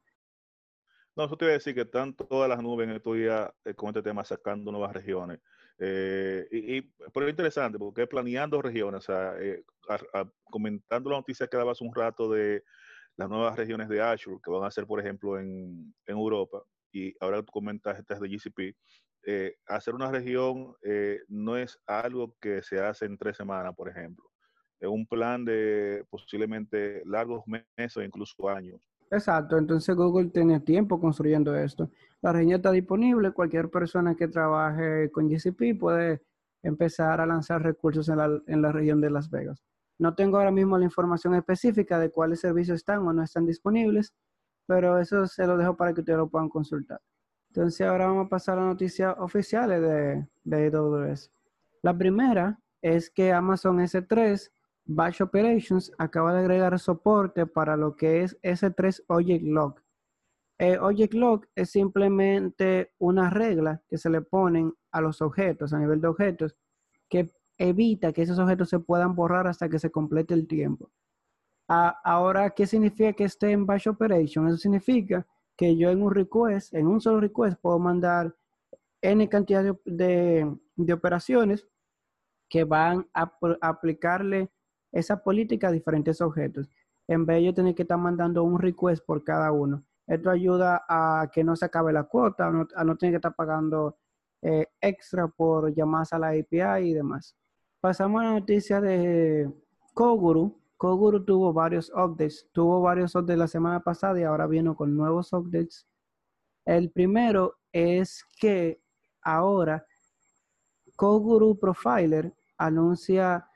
No, 1.18 1.26
eso 1.26 1.36
te 1.36 1.46
iba 1.46 1.52
a 1.52 1.54
decir 1.54 1.74
que 1.74 1.82
están 1.82 2.14
todas 2.14 2.48
las 2.48 2.62
nubes 2.62 2.88
en 2.88 2.96
estos 2.96 3.16
días 3.16 3.50
eh, 3.66 3.74
con 3.74 3.90
este 3.90 4.04
tema 4.04 4.24
sacando 4.24 4.72
nuevas 4.72 4.94
regiones. 4.94 5.40
Eh, 5.80 6.48
y, 6.52 6.82
pero 7.12 7.26
es 7.26 7.32
interesante 7.32 7.80
porque 7.80 8.06
planeando 8.06 8.62
regiones, 8.62 9.00
o 9.00 9.02
sea, 9.02 9.34
eh, 9.40 9.64
comentando 10.44 11.10
la 11.10 11.18
noticia 11.18 11.48
que 11.48 11.58
daba 11.58 11.72
hace 11.72 11.84
un 11.84 11.94
rato 11.94 12.30
de 12.30 12.64
las 13.16 13.30
nuevas 13.30 13.56
regiones 13.56 13.90
de 13.90 14.00
Azure 14.00 14.40
que 14.44 14.52
van 14.52 14.64
a 14.64 14.70
ser, 14.70 14.86
por 14.86 15.00
ejemplo, 15.00 15.40
en, 15.40 15.92
Europa, 16.06 16.62
y 16.98 17.16
ahora 17.20 17.44
tú 17.44 17.52
comentas 17.52 18.00
estas 18.00 18.20
de 18.20 18.30
GCP, 18.30 18.76
eh, 19.26 19.56
hacer 19.68 19.94
una 19.94 20.12
región 20.12 20.74
eh, 20.84 21.20
no 21.28 21.58
es 21.58 21.78
algo 21.86 22.36
que 22.40 22.62
se 22.64 22.80
hace 22.80 23.06
en 23.06 23.18
tres 23.18 23.38
semanas, 23.38 23.76
por 23.76 23.90
ejemplo. 23.90 24.26
Es 24.80 24.88
un 24.88 25.06
plan 25.06 25.44
de 25.44 26.06
posiblemente 26.10 27.02
largos 27.06 27.44
meses 27.46 27.98
o 27.98 28.02
incluso 28.02 28.50
años. 28.50 28.80
Exacto, 29.10 29.58
entonces 29.58 29.96
Google 29.96 30.30
tiene 30.30 30.60
tiempo 30.60 31.00
construyendo 31.00 31.56
esto. 31.56 31.90
La 32.22 32.34
región 32.34 32.54
está 32.54 32.72
disponible, 32.72 33.32
cualquier 33.32 33.70
persona 33.70 34.16
que 34.16 34.28
trabaje 34.28 35.10
con 35.12 35.30
GCP 35.30 35.80
puede 35.80 36.22
empezar 36.62 37.22
a 37.22 37.26
lanzar 37.26 37.64
recursos 37.64 38.10
en 38.10 38.18
la, 38.18 38.42
en 38.48 38.62
la 38.62 38.72
región 38.72 39.00
de 39.02 39.10
Las 39.10 39.30
Vegas. 39.30 39.64
No 40.00 40.14
tengo 40.14 40.38
ahora 40.38 40.52
mismo 40.52 40.78
la 40.78 40.86
información 40.86 41.36
específica 41.36 42.00
de 42.00 42.12
cuáles 42.12 42.42
servicios 42.42 42.76
están 42.78 43.00
o 43.08 43.14
no 43.14 43.24
están 43.24 43.46
disponibles, 43.46 44.14
pero 44.68 45.00
eso 45.00 45.26
se 45.26 45.48
lo 45.48 45.58
dejo 45.58 45.76
para 45.76 45.94
que 45.94 46.02
ustedes 46.02 46.20
lo 46.20 46.30
puedan 46.30 46.50
consultar. 46.50 47.02
Entonces 47.50 47.88
ahora 47.88 48.08
vamos 48.08 48.28
a 48.28 48.30
pasar 48.30 48.60
a 48.60 48.66
noticias 48.66 49.16
oficiales 49.18 49.82
de, 49.82 50.28
de 50.44 50.68
AWS. 50.68 51.32
La 51.82 51.98
primera 51.98 52.60
es 52.82 53.10
que 53.10 53.34
Amazon 53.34 53.80
S3 53.80 54.52
Batch 54.86 55.22
Operations 55.22 55.92
acaba 55.98 56.34
de 56.34 56.40
agregar 56.40 56.78
soporte 56.80 57.46
para 57.46 57.76
lo 57.76 57.96
que 57.96 58.24
es 58.24 58.40
S3 58.42 59.04
Object. 59.08 59.46
Eh, 60.60 60.78
object 60.80 61.14
Log 61.14 61.48
es 61.56 61.70
simplemente 61.70 62.94
una 62.98 63.30
regla 63.30 63.84
que 63.88 63.98
se 63.98 64.10
le 64.10 64.22
ponen 64.22 64.74
a 64.92 65.02
los 65.02 65.22
objetos, 65.22 65.72
a 65.74 65.80
nivel 65.80 66.02
de 66.02 66.08
objetos, 66.08 66.56
que 67.10 67.30
evita 67.58 68.12
que 68.12 68.24
esos 68.24 68.40
objetos 68.40 68.70
se 68.70 68.80
puedan 68.80 69.14
borrar 69.14 69.48
hasta 69.48 69.70
que 69.70 69.78
se 69.78 69.92
complete 69.92 70.34
el 70.34 70.48
tiempo. 70.48 70.90
Ahora, 71.68 72.50
¿qué 72.52 72.66
significa 72.66 73.14
que 73.14 73.26
esté 73.26 73.52
en 73.52 73.66
Batch 73.66 73.88
Operation? 73.88 74.48
Eso 74.48 74.58
significa 74.58 75.26
que 75.56 75.76
yo 75.76 75.90
en 75.90 76.02
un 76.02 76.14
request, 76.14 76.74
en 76.74 76.88
un 76.88 77.02
solo 77.02 77.20
request, 77.20 77.60
puedo 77.60 77.80
mandar 77.80 78.36
N 79.02 79.28
cantidad 79.30 79.76
de, 79.86 80.58
operaciones 80.94 81.68
que 82.50 82.64
van 82.64 83.08
a, 83.14 83.32
aplicarle 83.62 84.50
esa 84.92 85.24
política 85.24 85.68
a 85.68 85.72
diferentes 85.72 86.22
objetos. 86.22 86.70
En 87.08 87.26
vez 87.26 87.38
de 87.38 87.44
yo 87.46 87.54
tener 87.54 87.76
que 87.76 87.84
estar 87.84 87.98
mandando 87.98 88.44
un 88.44 88.60
request 88.60 89.06
por 89.06 89.24
cada 89.24 89.52
uno. 89.52 89.84
Esto 90.08 90.30
ayuda 90.30 90.86
a 90.88 91.30
que 91.34 91.44
no 91.44 91.56
se 91.56 91.66
acabe 91.66 91.92
la 91.92 92.04
cuota, 92.04 92.48
a 92.48 92.84
no, 92.84 92.98
tener 92.98 93.14
que 93.14 93.18
estar 93.18 93.36
pagando 93.36 93.98
eh, 94.42 94.68
extra 94.80 95.28
por 95.28 95.74
llamadas 95.74 96.14
a 96.14 96.20
la 96.20 96.30
API 96.30 96.90
y 96.90 96.94
demás. 96.94 97.36
Pasamos 97.82 98.22
a 98.22 98.26
la 98.26 98.32
noticia 98.40 98.80
de 98.80 99.52
Koguru. 99.94 100.56
Koguru 100.78 101.26
tuvo 101.26 101.54
varios 101.54 101.90
updates. 101.90 102.48
Tuvo 102.52 102.82
varios 102.82 103.16
updates 103.16 103.38
la 103.38 103.48
semana 103.48 103.84
pasada 103.84 104.20
y 104.20 104.24
ahora 104.24 104.48
viene 104.48 104.74
con 104.76 104.96
nuevos 104.96 105.34
updates. 105.34 105.88
El 106.66 106.92
primero 106.92 107.58
es 107.72 108.24
que 108.40 108.82
ahora 109.22 109.86
Koguru 110.96 111.60
Profiler 111.60 112.34
anuncia 112.58 113.48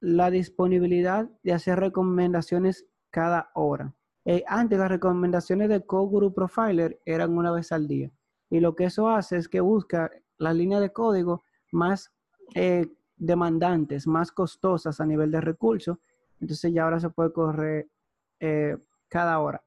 la 0.00 0.30
disponibilidad 0.30 1.28
de 1.42 1.52
hacer 1.52 1.78
recomendaciones 1.78 2.86
cada 3.10 3.50
hora. 3.54 3.94
Eh, 4.24 4.44
antes 4.46 4.78
las 4.78 4.88
recomendaciones 4.88 5.68
de 5.68 5.84
Koguru 5.84 6.32
Profiler 6.32 7.00
eran 7.04 7.36
una 7.36 7.52
vez 7.52 7.72
al 7.72 7.86
día. 7.86 8.10
Y 8.48 8.60
lo 8.60 8.74
que 8.74 8.84
eso 8.84 9.08
hace 9.08 9.36
es 9.36 9.48
que 9.48 9.60
busca 9.60 10.10
la 10.38 10.52
línea 10.52 10.80
de 10.80 10.92
código 10.92 11.42
más 11.72 12.12
eh, 12.54 12.86
demandantes, 13.16 14.06
más 14.06 14.32
costosas 14.32 15.00
a 15.00 15.06
nivel 15.06 15.30
de 15.30 15.40
recursos, 15.40 15.98
entonces 16.40 16.72
ya 16.72 16.84
ahora 16.84 17.00
se 17.00 17.10
puede 17.10 17.32
correr 17.32 17.88
eh, 18.40 18.76
cada 19.08 19.38
hora. 19.38 19.62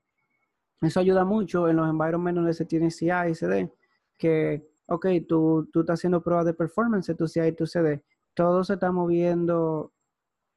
Eso 0.81 0.99
ayuda 0.99 1.23
mucho 1.23 1.69
en 1.69 1.77
los 1.77 1.89
environments 1.89 2.35
donde 2.35 2.53
se 2.53 2.65
tiene 2.65 2.91
CI 2.91 3.29
y 3.29 3.35
CD, 3.35 3.71
que, 4.17 4.67
ok, 4.87 5.07
tú, 5.27 5.69
tú 5.71 5.81
estás 5.81 5.99
haciendo 5.99 6.21
pruebas 6.21 6.45
de 6.45 6.53
performance, 6.53 7.15
tu 7.15 7.27
CI 7.27 7.47
y 7.47 7.51
tu 7.53 7.65
CD, 7.65 8.03
todo 8.33 8.63
se 8.63 8.73
está 8.73 8.91
moviendo 8.91 9.93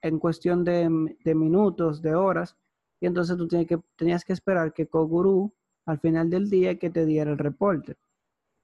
en 0.03 0.19
cuestión 0.19 0.65
de, 0.65 0.89
minutos, 1.35 2.03
de 2.03 2.15
horas, 2.15 2.57
y 3.01 3.07
entonces 3.07 3.37
tú 3.37 3.47
tienes 3.49 3.67
que, 3.67 3.79
tenías 3.97 4.25
que 4.25 4.33
esperar 4.33 4.73
que 4.73 4.87
Koguru 4.87 5.53
al 5.85 5.99
final 6.01 6.31
del 6.31 6.49
día 6.49 6.79
que 6.79 6.91
te 6.91 7.05
diera 7.05 7.31
el 7.31 7.39
reporte. 7.39 7.97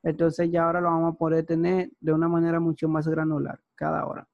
Entonces 0.03 0.51
ya 0.51 0.65
ahora 0.65 0.81
lo 0.81 0.89
vamos 0.89 1.15
a 1.15 1.19
poder 1.19 1.47
tener 1.47 1.91
de 2.01 2.13
una 2.13 2.29
manera 2.29 2.59
mucho 2.59 2.89
más 2.89 3.07
granular 3.07 3.61
cada 3.75 4.05
hora. 4.07 4.29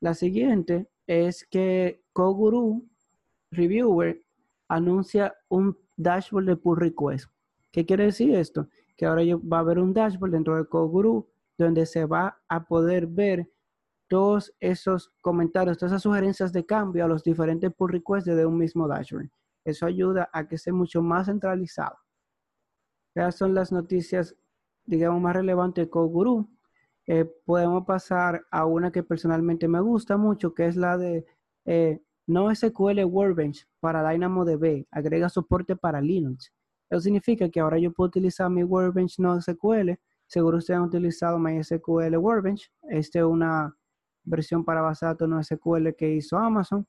La 0.00 0.14
siguiente 0.14 0.88
es 1.06 1.46
que 1.46 2.02
Koguru 2.16 2.88
Reviewer 3.50 4.24
anuncia 4.68 5.34
un 5.50 5.76
dashboard 5.98 6.46
de 6.46 6.56
pull 6.56 6.78
request. 6.78 7.26
¿Qué 7.70 7.84
quiere 7.84 8.04
decir 8.06 8.34
esto? 8.34 8.70
Que 8.96 9.04
ahora 9.04 9.22
va 9.52 9.58
a 9.58 9.60
haber 9.60 9.78
un 9.78 9.92
dashboard 9.92 10.32
dentro 10.32 10.56
de 10.56 10.64
Koguru 10.64 11.28
donde 11.58 11.84
se 11.84 12.06
va 12.06 12.40
a 12.48 12.64
poder 12.64 13.06
ver 13.06 13.50
todos 14.08 14.54
esos 14.60 15.12
comentarios, 15.20 15.76
todas 15.76 15.92
esas 15.92 16.02
sugerencias 16.04 16.54
de 16.54 16.64
cambio 16.64 17.04
a 17.04 17.08
los 17.08 17.22
diferentes 17.22 17.70
pull 17.74 17.92
requests 17.92 18.34
de 18.34 18.46
un 18.46 18.56
mismo 18.56 18.88
dashboard. 18.88 19.28
Eso 19.62 19.84
ayuda 19.84 20.30
a 20.32 20.48
que 20.48 20.56
sea 20.56 20.72
mucho 20.72 21.02
más 21.02 21.26
centralizado. 21.26 21.98
Esas 23.14 23.36
son 23.36 23.52
las 23.52 23.72
noticias 23.72 24.34
digamos, 24.86 25.20
más 25.20 25.36
relevante 25.36 25.82
de 25.82 25.90
CodeGuru, 25.90 26.48
eh, 27.08 27.24
podemos 27.44 27.84
pasar 27.84 28.46
a 28.50 28.64
una 28.64 28.90
que 28.90 29.02
personalmente 29.02 29.68
me 29.68 29.80
gusta 29.80 30.16
mucho, 30.16 30.54
que 30.54 30.66
es 30.66 30.76
la 30.76 30.96
de 30.96 31.26
eh, 31.66 32.00
NoSQL 32.26 33.04
Workbench 33.04 33.66
para 33.80 34.08
DynamoDB. 34.08 34.86
Agrega 34.90 35.28
soporte 35.28 35.76
para 35.76 36.00
Linux. 36.00 36.52
Eso 36.90 37.00
significa 37.00 37.48
que 37.48 37.60
ahora 37.60 37.78
yo 37.78 37.92
puedo 37.92 38.08
utilizar 38.08 38.50
mi 38.50 38.64
Workbench 38.64 39.18
NoSQL. 39.18 39.92
Seguro 40.26 40.58
ustedes 40.58 40.78
han 40.78 40.84
utilizado 40.84 41.38
MySQL 41.38 42.16
Workbench. 42.16 42.70
Esta 42.90 43.20
es 43.20 43.24
una 43.24 43.76
versión 44.24 44.64
para 44.64 44.80
base 44.80 45.06
de 45.06 45.12
datos 45.12 45.28
NoSQL 45.28 45.94
que 45.96 46.14
hizo 46.14 46.36
Amazon. 46.36 46.86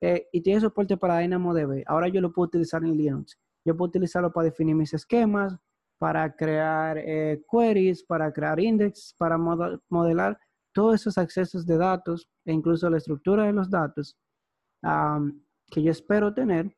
Eh, 0.00 0.28
y 0.32 0.40
tiene 0.42 0.60
soporte 0.60 0.96
para 0.96 1.18
DynamoDB. 1.18 1.82
Ahora 1.86 2.08
yo 2.08 2.20
lo 2.20 2.32
puedo 2.32 2.46
utilizar 2.46 2.84
en 2.84 2.96
Linux. 2.96 3.38
Yo 3.64 3.76
puedo 3.76 3.88
utilizarlo 3.88 4.32
para 4.32 4.44
definir 4.44 4.76
mis 4.76 4.94
esquemas, 4.94 5.56
para 5.98 6.34
crear 6.36 6.98
eh, 6.98 7.42
queries, 7.50 8.04
para 8.04 8.32
crear 8.32 8.60
index, 8.60 9.14
para 9.18 9.38
modelar 9.88 10.38
todos 10.72 10.96
esos 10.96 11.16
accesos 11.16 11.64
de 11.66 11.78
datos 11.78 12.28
e 12.44 12.52
incluso 12.52 12.90
la 12.90 12.98
estructura 12.98 13.44
de 13.44 13.52
los 13.52 13.70
datos 13.70 14.16
que 14.82 15.82
yo 15.82 15.90
espero 15.90 16.34
tener 16.34 16.76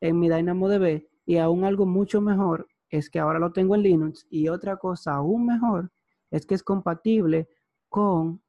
en 0.00 0.18
mi 0.18 0.28
DynamoDB 0.28 1.06
y 1.24 1.36
aún 1.38 1.64
algo 1.64 1.86
mucho 1.86 2.20
mejor 2.20 2.68
es 2.90 3.10
que 3.10 3.18
ahora 3.18 3.38
lo 3.38 3.52
tengo 3.52 3.74
en 3.74 3.82
Linux 3.82 4.26
y 4.30 4.48
otra 4.48 4.76
cosa 4.76 5.14
aún 5.14 5.46
mejor 5.46 5.90
es 6.30 6.46
que 6.46 6.54
es 6.54 6.62
compatible 6.62 7.48
con 7.88 8.42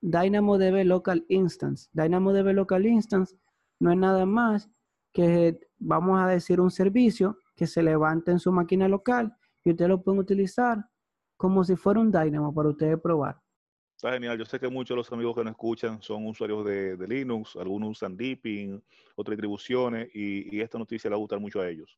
DynamoDB 0.00 0.84
Local 0.84 1.24
Instance. 1.28 1.88
DynamoDB 1.92 2.52
Local 2.52 2.86
Instance 2.86 3.36
no 3.78 3.92
es 3.92 3.98
nada 3.98 4.26
más 4.26 4.68
que, 5.12 5.58
vamos 5.78 6.20
a 6.20 6.26
decir, 6.26 6.60
un 6.60 6.70
servicio 6.70 7.38
que 7.54 7.66
se 7.66 7.82
levanta 7.82 8.32
en 8.32 8.38
su 8.38 8.50
máquina 8.50 8.88
local 8.88 9.36
y 9.64 9.70
ustedes 9.70 9.88
lo 9.88 10.02
pueden 10.02 10.20
utilizar 10.20 10.84
como 11.36 11.64
si 11.64 11.76
fuera 11.76 12.00
un 12.00 12.10
Dynamo 12.10 12.54
para 12.54 12.70
ustedes 12.70 13.00
probar. 13.00 13.40
Está 14.02 14.14
genial. 14.14 14.36
Yo 14.36 14.44
sé 14.44 14.58
que 14.58 14.68
muchos 14.68 14.96
de 14.96 14.96
los 14.96 15.12
amigos 15.12 15.36
que 15.36 15.44
nos 15.44 15.52
escuchan 15.52 16.02
son 16.02 16.26
usuarios 16.26 16.64
de, 16.64 17.06
Linux, 17.06 17.54
algunos 17.54 17.90
usan 17.90 18.16
Deepin, 18.16 18.82
otras 19.14 19.36
distribuciones, 19.36 20.08
y, 20.12 20.60
esta 20.60 20.76
noticia 20.76 21.08
le 21.08 21.14
va 21.14 21.18
a 21.18 21.20
gustar 21.20 21.38
mucho 21.38 21.60
a 21.60 21.68
ellos. 21.68 21.96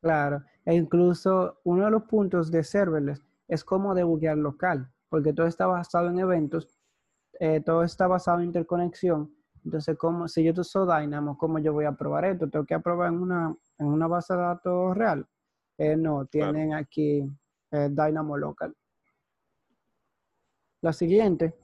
Claro, 0.00 0.42
e 0.64 0.74
incluso 0.74 1.60
uno 1.62 1.84
de 1.84 1.92
los 1.92 2.02
puntos 2.02 2.50
de 2.50 2.64
serverless 2.64 3.22
es 3.46 3.62
cómo 3.62 3.94
debuguear 3.94 4.36
local, 4.36 4.92
porque 5.08 5.32
todo 5.32 5.46
está 5.46 5.66
basado 5.66 6.08
en 6.10 6.18
eventos, 6.18 6.80
eh, 7.38 7.60
todo 7.60 7.84
está 7.84 8.08
basado 8.08 8.40
en 8.40 8.46
interconexión. 8.46 9.32
Entonces, 9.64 9.96
como, 9.96 10.26
si 10.26 10.42
yo 10.42 10.52
uso 10.56 10.86
Dynamo, 10.86 11.38
¿cómo 11.38 11.60
yo 11.60 11.72
voy 11.72 11.84
a 11.84 11.92
probar 11.92 12.24
esto? 12.24 12.50
Tengo 12.50 12.66
que 12.66 12.74
aprobar 12.74 13.12
en 13.12 13.20
una, 13.20 13.56
en 13.78 13.86
una 13.86 14.08
base 14.08 14.34
de 14.34 14.40
datos 14.40 14.96
real. 14.96 15.24
Eh, 15.78 15.96
no, 15.96 16.26
tienen 16.26 16.74
aquí 16.74 17.24
eh, 17.70 17.88
Dynamo 17.90 18.36
Local. 18.36 18.74
La 20.82 20.92
siguiente, 20.92 21.54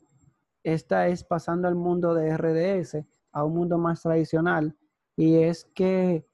esta 0.62 1.08
es 1.08 1.24
pasando 1.24 1.66
al 1.66 1.74
mundo 1.74 2.14
de 2.14 2.36
RDS, 2.36 3.04
a 3.32 3.42
un 3.42 3.52
mundo 3.52 3.76
más 3.76 4.00
tradicional, 4.00 4.76
y 5.16 5.34
es 5.34 5.64
que 5.74 6.24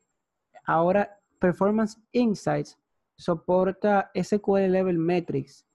ahora 0.67 1.19
Performance 1.39 1.99
Insights 2.13 2.79
soporta 3.17 4.11
SQL 4.15 4.71
Level 4.71 4.99
Metrics 4.99 5.67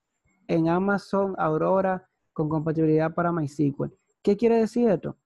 en 0.47 0.69
Amazon 0.69 1.33
Aurora 1.39 2.07
con 2.31 2.47
compatibilidad 2.47 3.11
para 3.11 3.31
MySQL. 3.31 3.91
¿Qué 4.21 4.37
quiere 4.37 4.59
decir 4.59 4.87
esto? 4.87 5.17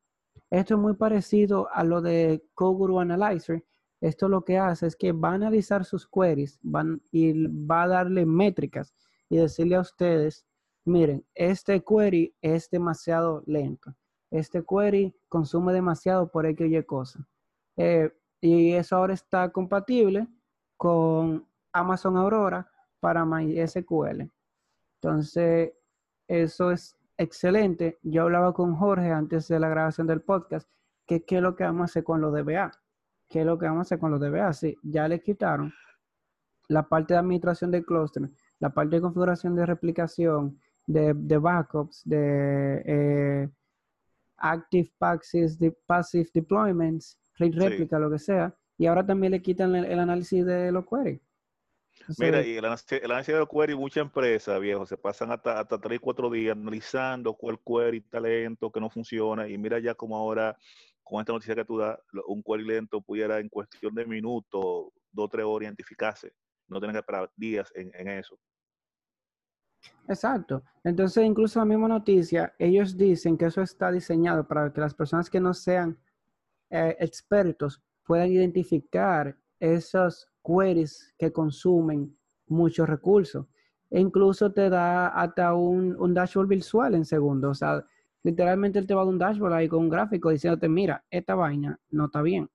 Esto 0.50 0.76
es 0.76 0.80
muy 0.80 0.94
parecido 0.94 1.68
a 1.74 1.84
lo 1.84 2.02
de 2.02 2.46
CoGuru 2.54 3.02
Analyzer, 3.02 3.62
esto 4.00 4.30
lo 4.30 4.46
que 4.46 4.58
hace 4.58 4.88
es 4.88 4.96
que 4.96 5.12
va 5.12 5.32
a 5.32 5.34
analizar 5.34 5.84
sus 5.84 6.08
queries 6.08 6.60
van, 6.62 7.02
y 7.12 7.46
va 7.46 7.84
a 7.84 7.88
darle 7.90 8.26
métricas 8.26 8.96
y 9.28 9.36
decirle 9.36 9.76
a 9.76 9.82
ustedes, 9.82 10.46
miren, 10.86 11.26
este 11.34 11.84
query 11.84 12.36
es 12.42 12.70
demasiado 12.70 13.44
lento. 13.46 13.96
Este 14.32 14.64
query 14.64 15.16
consume 15.30 15.74
demasiado 15.74 16.30
por 16.30 16.46
X 16.46 16.72
y 16.72 16.84
cosa. 16.84 17.28
Eh, 17.78 18.12
y 18.42 18.74
eso 18.74 18.96
ahora 18.96 19.14
está 19.14 19.52
compatible 19.52 20.28
con 20.76 21.48
Amazon 21.72 22.18
Aurora 22.18 22.70
para 23.00 23.26
MySQL. 23.26 24.30
Entonces, 24.96 25.74
eso 26.28 26.72
es 26.72 26.98
excelente. 27.18 28.00
Yo 28.02 28.24
hablaba 28.24 28.54
con 28.54 28.76
Jorge 28.76 29.12
antes 29.12 29.48
de 29.48 29.60
la 29.60 29.70
grabación 29.70 30.08
del 30.08 30.22
podcast, 30.22 30.70
que 31.06 31.24
qué 31.24 31.38
es 31.38 31.42
lo 31.42 31.56
que 31.56 31.64
vamos 31.64 31.82
a 31.82 31.86
hacer 31.86 32.04
con 32.04 32.22
los 32.22 32.34
DBA. 32.34 32.72
¿Qué 33.30 33.42
es 33.42 33.46
lo 33.46 33.58
que 33.58 33.66
vamos 33.66 33.80
a 33.80 33.82
hacer 33.84 34.00
con 34.00 34.12
los 34.12 34.20
DBA? 34.20 34.54
Sí, 34.54 34.78
ya 34.84 35.08
le 35.08 35.22
quitaron 35.22 35.74
la 36.68 36.88
parte 36.88 37.14
de 37.14 37.20
administración 37.20 37.72
del 37.72 37.86
clúster, 37.86 38.30
la 38.60 38.74
parte 38.74 38.96
de 38.96 39.02
configuración 39.02 39.56
de 39.56 39.66
replicación, 39.66 40.60
de, 40.86 41.38
backups, 41.38 42.02
de 42.06 42.84
eh, 42.86 43.50
active 44.38 44.92
passive, 44.98 45.56
de 45.58 45.72
passive 45.86 46.30
deployments, 46.34 47.20
rate 47.38 47.56
replica, 47.58 48.00
lo 48.00 48.12
que 48.12 48.20
sea. 48.20 48.56
Y 48.78 48.86
ahora 48.86 49.06
también 49.06 49.32
le 49.32 49.42
quitan 49.42 49.76
el, 49.76 50.00
análisis 50.00 50.46
de 50.46 50.72
los 50.72 50.86
queries. 50.86 51.22
Mira, 52.18 52.46
y 52.46 52.58
el 52.58 52.66
análisis, 52.66 53.02
de 53.28 53.40
los 53.40 53.48
queries, 53.48 53.78
muchas 53.78 54.02
empresas, 54.02 54.60
viejo, 54.60 54.86
se 54.86 54.98
pasan 54.98 55.32
hasta, 55.32 55.60
hasta 55.60 55.80
3 55.80 56.00
4 56.00 56.30
días 56.32 56.58
analizando 56.58 57.34
cuál 57.34 57.60
query 57.60 58.00
está 58.00 58.20
lento, 58.20 58.72
que 58.72 58.80
no 58.82 58.90
funciona. 58.90 59.48
Y 59.48 59.58
mira 59.58 59.80
ya 59.80 59.94
como 59.94 60.18
ahora, 60.18 60.58
con 61.04 61.20
esta 61.20 61.34
noticia 61.34 61.56
que 61.56 61.66
tú 61.66 61.78
das, 61.78 61.98
un 62.28 62.44
query 62.44 62.66
lento 62.66 63.00
pudiera 63.02 63.40
en 63.40 63.48
cuestión 63.48 63.94
de 63.94 64.06
minutos, 64.06 64.90
dos 65.12 65.26
o 65.26 65.30
tres 65.30 65.46
horas 65.46 65.68
identificarse. 65.68 66.34
No 66.68 66.80
tener 66.80 66.94
que 66.94 67.00
esperar 67.00 67.32
días 67.36 67.72
en, 67.76 67.92
en 67.94 68.08
eso. 68.08 68.38
Exacto. 70.08 70.64
Entonces, 70.84 71.26
incluso 71.26 71.60
la 71.60 71.66
misma 71.66 71.88
noticia, 71.88 72.54
ellos 72.60 72.98
dicen 72.98 73.38
que 73.38 73.46
eso 73.46 73.62
está 73.62 73.92
diseñado 73.92 74.48
para 74.48 74.72
que 74.72 74.82
las 74.82 74.94
personas 74.94 75.30
que 75.30 75.40
no 75.40 75.54
sean 75.54 75.98
eh, 76.70 76.96
expertos 77.00 77.82
puedan 78.06 78.30
identificar 78.32 79.38
esos 79.60 80.28
queries 80.44 81.14
que 81.18 81.32
consumen 81.32 82.18
muchos 82.48 82.88
recursos. 82.88 83.46
E 83.90 84.00
incluso 84.00 84.52
te 84.52 84.70
da 84.70 85.08
hasta 85.08 85.54
un, 85.54 85.96
un 86.00 86.14
dashboard 86.14 86.48
visual 86.48 86.96
en 86.96 87.06
segundos. 87.06 87.52
O 87.52 87.56
sea, 87.56 87.86
literalmente 88.24 88.80
él 88.80 88.88
te 88.88 88.94
va 88.94 89.02
a 89.02 89.06
dar 89.06 89.14
un 89.14 89.20
dashboard 89.20 89.54
ahí 89.54 89.68
con 89.70 89.80
un 89.84 89.90
gráfico 89.90 90.30
diciéndote, 90.32 90.68
mira, 90.68 91.04
esta 91.10 91.36
vaina 91.36 91.80
no 91.92 92.06
está 92.06 92.22
bien. 92.22 92.50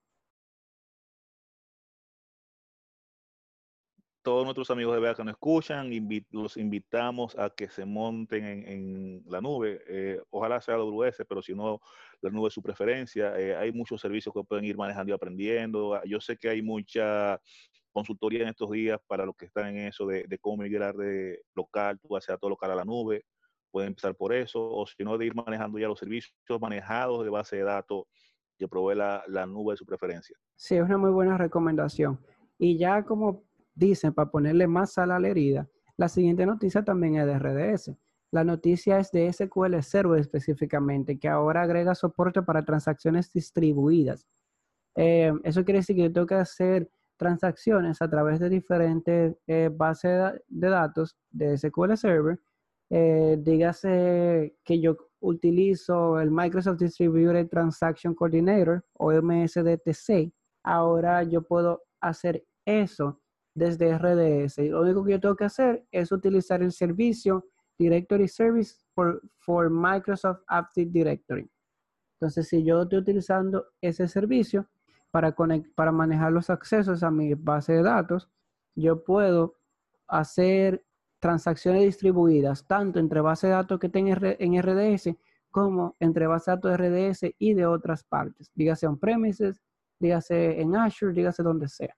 Todos 4.29 4.45
nuestros 4.45 4.71
amigos 4.71 4.95
de 4.95 5.01
Vea 5.01 5.15
nos 5.17 5.29
escuchan, 5.29 5.91
los 6.33 6.59
invitamos 6.59 7.35
a 7.39 7.49
que 7.49 7.71
se 7.71 7.87
monten 7.87 8.45
en, 8.45 9.23
la 9.27 9.41
nube. 9.41 9.81
Eh, 9.89 10.21
ojalá 10.29 10.61
sea 10.61 10.75
AWS, 10.75 11.23
pero 11.27 11.41
si 11.41 11.55
no, 11.55 11.81
la 12.21 12.29
nube 12.29 12.49
es 12.49 12.53
su 12.53 12.61
preferencia. 12.61 13.41
Eh, 13.41 13.57
hay 13.57 13.73
muchos 13.73 14.03
servicios 14.03 14.35
que 14.35 14.45
pueden 14.45 14.67
ir 14.67 14.77
manejando 14.77 15.13
y 15.13 15.15
aprendiendo. 15.15 15.95
Ah, 15.95 16.03
yo 16.05 16.21
sé 16.21 16.37
que 16.37 16.51
hay 16.51 16.61
mucha 16.61 17.41
consultoría 17.91 18.43
en 18.43 18.49
estos 18.49 18.71
días 18.71 19.01
para 19.07 19.25
los 19.25 19.35
que 19.35 19.47
están 19.47 19.69
en 19.69 19.87
eso 19.87 20.05
de, 20.05 20.39
cómo 20.43 20.63
migrar 20.63 20.95
de 20.95 21.41
local, 21.55 21.99
tú 21.99 22.15
hacia 22.15 22.37
todo 22.37 22.51
local 22.51 22.73
a 22.73 22.75
la 22.75 22.85
nube. 22.85 23.25
Pueden 23.71 23.89
empezar 23.89 24.15
por 24.15 24.35
eso, 24.35 24.63
o 24.63 24.87
si 24.87 25.05
no, 25.05 25.17
de 25.17 25.25
ir 25.25 25.35
manejando 25.35 25.79
ya 25.79 25.89
los 25.89 25.99
servicios 25.99 26.35
manejados 26.61 27.25
de 27.25 27.31
base 27.31 27.57
de 27.57 27.63
datos 27.63 28.05
que 28.59 28.69
provee 28.69 28.95
la, 28.95 29.25
la 29.27 29.47
nube 29.47 29.73
de 29.73 29.79
su 29.79 29.87
preferencia. 29.87 30.37
Sí, 30.55 30.77
es 30.77 30.83
una 30.83 30.99
muy 30.99 31.13
buena 31.13 31.39
recomendación. 31.39 32.21
Y 32.59 32.77
ya 32.77 33.05
como 33.05 33.48
dicen 33.79 34.13
para 34.13 34.31
ponerle 34.31 34.67
más 34.67 34.93
sal 34.93 35.11
a 35.13 35.21
la 35.21 35.29
herida, 35.29 35.69
la 35.97 36.09
siguiente 36.09 36.47
noticia 36.47 36.85
también 36.85 37.17
es 37.17 37.27
de 37.27 37.39
RDS. 37.39 37.93
La 38.31 38.45
noticia 38.45 38.99
es 38.99 39.11
de 39.11 39.33
SQL 39.33 39.81
Server 39.83 40.21
específicamente, 40.21 41.19
que 41.19 41.29
ahora 41.29 41.63
agrega 41.63 41.95
soporte 41.95 42.43
para 42.43 42.65
transacciones 42.65 43.33
distribuidas. 43.33 44.27
Eh, 44.97 45.33
eso 45.45 45.65
quiere 45.65 45.79
decir 45.79 45.97
que 45.97 46.03
yo 46.03 46.13
tengo 46.13 46.27
que 46.27 46.35
hacer 46.35 46.91
transacciones 47.17 48.03
a 48.03 48.09
través 48.09 48.39
de 48.39 48.49
diferentes 48.49 49.35
eh, 49.47 49.71
bases 49.73 50.41
de 50.47 50.69
datos 50.69 51.17
de 51.31 51.57
SQL 51.57 51.97
Server. 51.97 52.39
Eh, 52.91 53.37
dígase 53.41 54.57
que 54.65 54.81
yo 54.81 54.97
utilizo 55.21 56.21
el 56.21 56.31
Microsoft 56.31 56.79
Distributed 56.79 57.49
Transaction 57.49 58.15
Coordinator 58.15 58.85
o 58.95 59.11
MSDTC. 59.13 60.33
Ahora 60.63 61.23
yo 61.25 61.43
puedo 61.43 61.83
hacer 62.01 62.45
eso 62.65 63.21
desde 63.59 63.99
RDS. 63.99 64.59
lo 64.59 64.83
único 64.83 65.05
que 65.05 65.13
yo 65.13 65.21
tengo 65.21 65.37
que 65.37 65.45
hacer 65.45 65.85
es 65.91 66.13
utilizar 66.13 66.63
el 66.63 66.73
servicio 66.73 67.45
Directory 67.79 68.29
Service 68.29 68.77
for, 68.95 69.21
for 69.37 69.69
Microsoft 69.71 70.43
Active 70.47 70.91
Directory. 70.91 71.51
Entonces, 72.15 72.49
si 72.49 72.65
yo 72.65 72.83
estoy 72.83 72.99
utilizando 72.99 73.67
ese 73.81 74.09
servicio 74.09 74.69
para, 75.11 75.35
para 75.75 75.93
manejar 75.93 76.33
los 76.33 76.51
accesos 76.51 77.03
a 77.03 77.11
mi 77.11 77.35
base 77.35 77.75
de 77.75 77.83
datos, 77.83 78.29
yo 78.75 79.05
puedo 79.05 79.57
hacer 80.07 80.85
transacciones 81.21 81.83
distribuidas 81.83 82.67
tanto 82.67 82.99
entre 83.01 83.21
base 83.21 83.49
de 83.49 83.55
datos 83.55 83.79
que 83.81 83.89
tengo 83.89 84.15
en 84.23 84.63
RDS 84.63 85.17
como 85.51 85.97
entre 85.99 86.27
base 86.27 86.51
de 86.51 86.57
datos 86.57 86.79
de 86.79 87.11
RDS 87.11 87.35
y 87.39 87.55
de 87.55 87.67
otras 87.67 88.05
partes, 88.05 88.51
dígase 88.55 88.87
on-premises, 88.87 89.61
dígase 89.99 90.61
en 90.61 90.77
Azure, 90.77 91.13
dígase 91.13 91.43
donde 91.43 91.69
sea. 91.69 91.97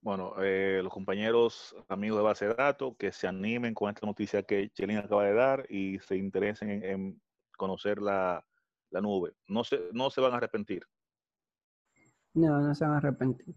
Bueno, 0.00 0.34
eh, 0.40 0.80
los 0.82 0.92
compañeros 0.92 1.74
amigos 1.88 2.18
de 2.18 2.22
base 2.22 2.46
de 2.46 2.54
datos 2.54 2.94
que 2.96 3.10
se 3.10 3.26
animen 3.26 3.74
con 3.74 3.90
esta 3.90 4.06
noticia 4.06 4.42
que 4.44 4.70
Chelín 4.70 4.98
acaba 4.98 5.24
de 5.24 5.34
dar 5.34 5.66
y 5.68 5.98
se 5.98 6.16
interesen 6.16 6.82
en, 6.84 7.20
conocer 7.56 8.00
la, 8.00 8.44
nube. 8.92 9.34
No 9.48 9.64
se, 9.64 9.80
no 9.92 10.10
se 10.10 10.20
van 10.20 10.32
a 10.32 10.36
arrepentir. 10.36 10.84
No, 12.34 12.60
no 12.60 12.74
se 12.74 12.84
van 12.84 12.94
a 12.94 12.98
arrepentir. 12.98 13.54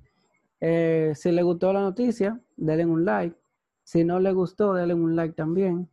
Eh, 0.60 1.14
si 1.16 1.32
les 1.32 1.46
gustó 1.46 1.72
la 1.72 1.82
noticia, 1.82 2.40
denle 2.56 2.86
un 2.86 3.06
like. 3.06 3.38
Si 3.84 4.04
no 4.04 4.20
les 4.20 4.34
gustó, 4.34 4.74
denle 4.74 4.96
un 4.96 5.16
like 5.16 5.36
también. 5.36 5.88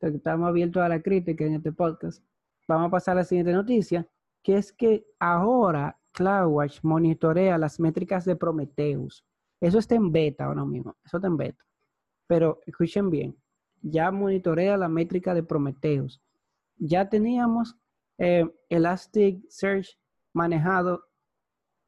Estamos 0.00 0.48
abiertos 0.48 0.82
a 0.82 0.88
la 0.88 1.02
crítica 1.02 1.44
en 1.44 1.56
este 1.56 1.72
podcast. 1.72 2.24
Vamos 2.66 2.88
a 2.88 2.90
pasar 2.90 3.12
a 3.12 3.20
la 3.20 3.24
siguiente 3.24 3.52
noticia, 3.52 4.06
que 4.42 4.56
es 4.56 4.72
que 4.72 5.06
ahora 5.18 5.98
CloudWatch 6.12 6.80
monitorea 6.82 7.58
las 7.58 7.78
métricas 7.78 8.24
de 8.24 8.36
Prometheus. 8.36 9.24
Eso 9.60 9.78
está 9.78 9.94
en 9.94 10.10
beta 10.10 10.46
ahora 10.46 10.64
mismo, 10.64 10.96
eso 11.04 11.18
está 11.18 11.28
en 11.28 11.36
beta. 11.36 11.64
Pero 12.26 12.60
escuchen 12.66 13.10
bien, 13.10 13.36
ya 13.82 14.10
monitorea 14.10 14.76
la 14.76 14.88
métrica 14.88 15.34
de 15.34 15.42
Prometheus. 15.42 16.22
Ya 16.76 17.08
teníamos 17.08 17.76
eh, 18.18 18.50
Elasticsearch 18.68 19.98
manejado 20.32 21.04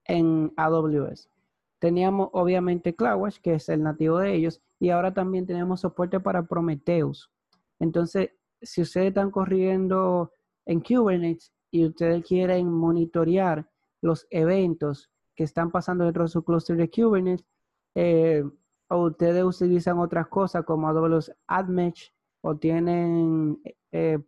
en 0.04 0.52
AWS. 0.56 1.30
Teníamos 1.78 2.28
obviamente 2.32 2.94
CloudWatch, 2.94 3.40
que 3.40 3.54
es 3.54 3.68
el 3.68 3.82
nativo 3.82 4.18
de 4.18 4.34
ellos, 4.34 4.62
y 4.78 4.90
ahora 4.90 5.12
también 5.14 5.46
tenemos 5.46 5.80
soporte 5.80 6.20
para 6.20 6.46
Prometheus. 6.46 7.30
Entonces, 7.78 8.30
si 8.60 8.82
ustedes 8.82 9.08
están 9.08 9.30
corriendo 9.30 10.32
en 10.66 10.80
Kubernetes 10.80 11.52
y 11.70 11.86
ustedes 11.86 12.24
quieren 12.24 12.70
monitorear 12.70 13.68
los 14.00 14.26
eventos 14.30 15.10
que 15.34 15.44
están 15.44 15.70
pasando 15.70 16.04
dentro 16.04 16.24
de 16.24 16.28
su 16.28 16.44
clúster 16.44 16.76
de 16.76 16.90
Kubernetes, 16.90 17.46
eh, 17.94 18.44
o 18.88 19.06
ustedes 19.06 19.44
utilizan 19.44 19.98
otras 19.98 20.28
cosas 20.28 20.64
como 20.64 20.88
AWS 20.88 21.32
AdMesh 21.46 22.12
o 22.42 22.56
tienen 22.56 23.60
eh, 23.92 24.18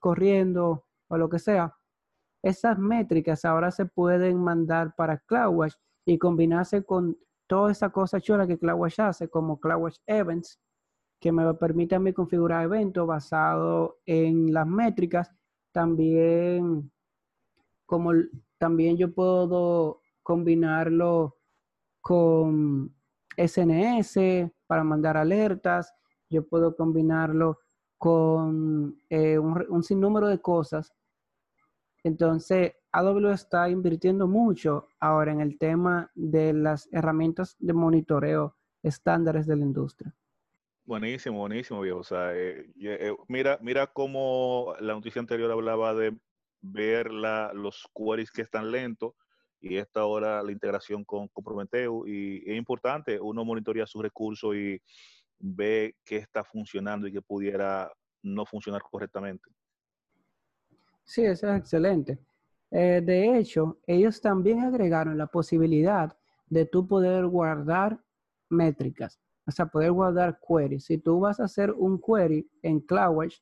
corriendo 0.00 0.84
o 1.08 1.16
lo 1.16 1.28
que 1.28 1.38
sea, 1.38 1.74
esas 2.42 2.78
métricas 2.78 3.44
ahora 3.44 3.70
se 3.70 3.86
pueden 3.86 4.38
mandar 4.38 4.94
para 4.94 5.18
CloudWatch 5.18 5.74
y 6.06 6.18
combinarse 6.18 6.84
con 6.84 7.18
toda 7.46 7.72
esa 7.72 7.90
cosa 7.90 8.20
chula 8.20 8.46
que 8.46 8.58
CloudWatch 8.58 9.00
hace, 9.00 9.28
como 9.28 9.58
CloudWatch 9.58 9.98
Events, 10.06 10.60
que 11.20 11.32
me 11.32 11.52
permite 11.54 11.96
a 11.96 11.98
mí 11.98 12.12
configurar 12.12 12.64
eventos 12.64 13.06
basados 13.06 13.94
en 14.06 14.52
las 14.52 14.66
métricas. 14.66 15.30
También, 15.72 16.90
como 17.86 18.12
también 18.58 18.96
yo 18.96 19.12
puedo 19.12 20.00
combinarlo 20.22 21.37
con 22.00 22.94
SNS 23.36 24.50
para 24.66 24.84
mandar 24.84 25.16
alertas, 25.16 25.92
yo 26.28 26.46
puedo 26.46 26.76
combinarlo 26.76 27.60
con 27.96 28.96
eh, 29.10 29.38
un, 29.38 29.82
sinnúmero 29.82 30.28
de 30.28 30.40
cosas. 30.40 30.94
Entonces, 32.04 32.72
AWS 32.92 33.42
está 33.42 33.68
invirtiendo 33.68 34.28
mucho 34.28 34.88
ahora 35.00 35.32
en 35.32 35.40
el 35.40 35.58
tema 35.58 36.10
de 36.14 36.52
las 36.52 36.88
herramientas 36.92 37.56
de 37.58 37.72
monitoreo 37.72 38.56
estándares 38.82 39.46
de 39.46 39.56
la 39.56 39.64
industria. 39.64 40.14
Buenísimo, 40.84 41.40
buenísimo, 41.40 41.80
viejo. 41.80 41.98
O 41.98 42.04
sea, 42.04 42.34
eh, 42.34 42.70
eh, 42.80 43.14
mira, 43.26 43.58
mira 43.60 43.88
cómo 43.88 44.74
la 44.80 44.94
noticia 44.94 45.20
anterior 45.20 45.50
hablaba 45.50 45.92
de 45.92 46.16
ver 46.60 47.10
los 47.10 47.88
queries 47.94 48.30
que 48.30 48.42
están 48.42 48.70
lentos 48.70 49.14
y 49.60 49.76
esta 49.76 50.04
hora 50.04 50.42
la 50.42 50.52
integración 50.52 51.04
con, 51.04 51.28
con 51.28 51.44
Prometeo 51.44 52.06
y 52.06 52.42
es 52.46 52.56
importante, 52.56 53.20
uno 53.20 53.44
monitorea 53.44 53.86
sus 53.86 54.02
recursos 54.02 54.54
y 54.54 54.80
ve 55.38 55.94
qué 56.04 56.16
está 56.16 56.44
funcionando 56.44 57.06
y 57.06 57.12
qué 57.12 57.22
pudiera 57.22 57.90
no 58.22 58.44
funcionar 58.44 58.82
correctamente. 58.82 59.50
Sí, 61.04 61.24
eso 61.24 61.50
es 61.50 61.58
excelente. 61.58 62.18
Eh, 62.70 63.00
de 63.02 63.38
hecho, 63.38 63.78
ellos 63.86 64.20
también 64.20 64.60
agregaron 64.60 65.16
la 65.16 65.26
posibilidad 65.26 66.16
de 66.48 66.66
tú 66.66 66.86
poder 66.86 67.26
guardar 67.26 67.98
métricas. 68.50 69.18
o 69.46 69.50
sea, 69.50 69.64
poder 69.64 69.92
guardar 69.92 70.38
queries. 70.46 70.84
Si 70.84 70.98
tú 70.98 71.20
vas 71.20 71.40
a 71.40 71.44
hacer 71.44 71.72
un 71.72 71.98
query 71.98 72.46
en 72.60 72.80
CloudWatch, 72.80 73.36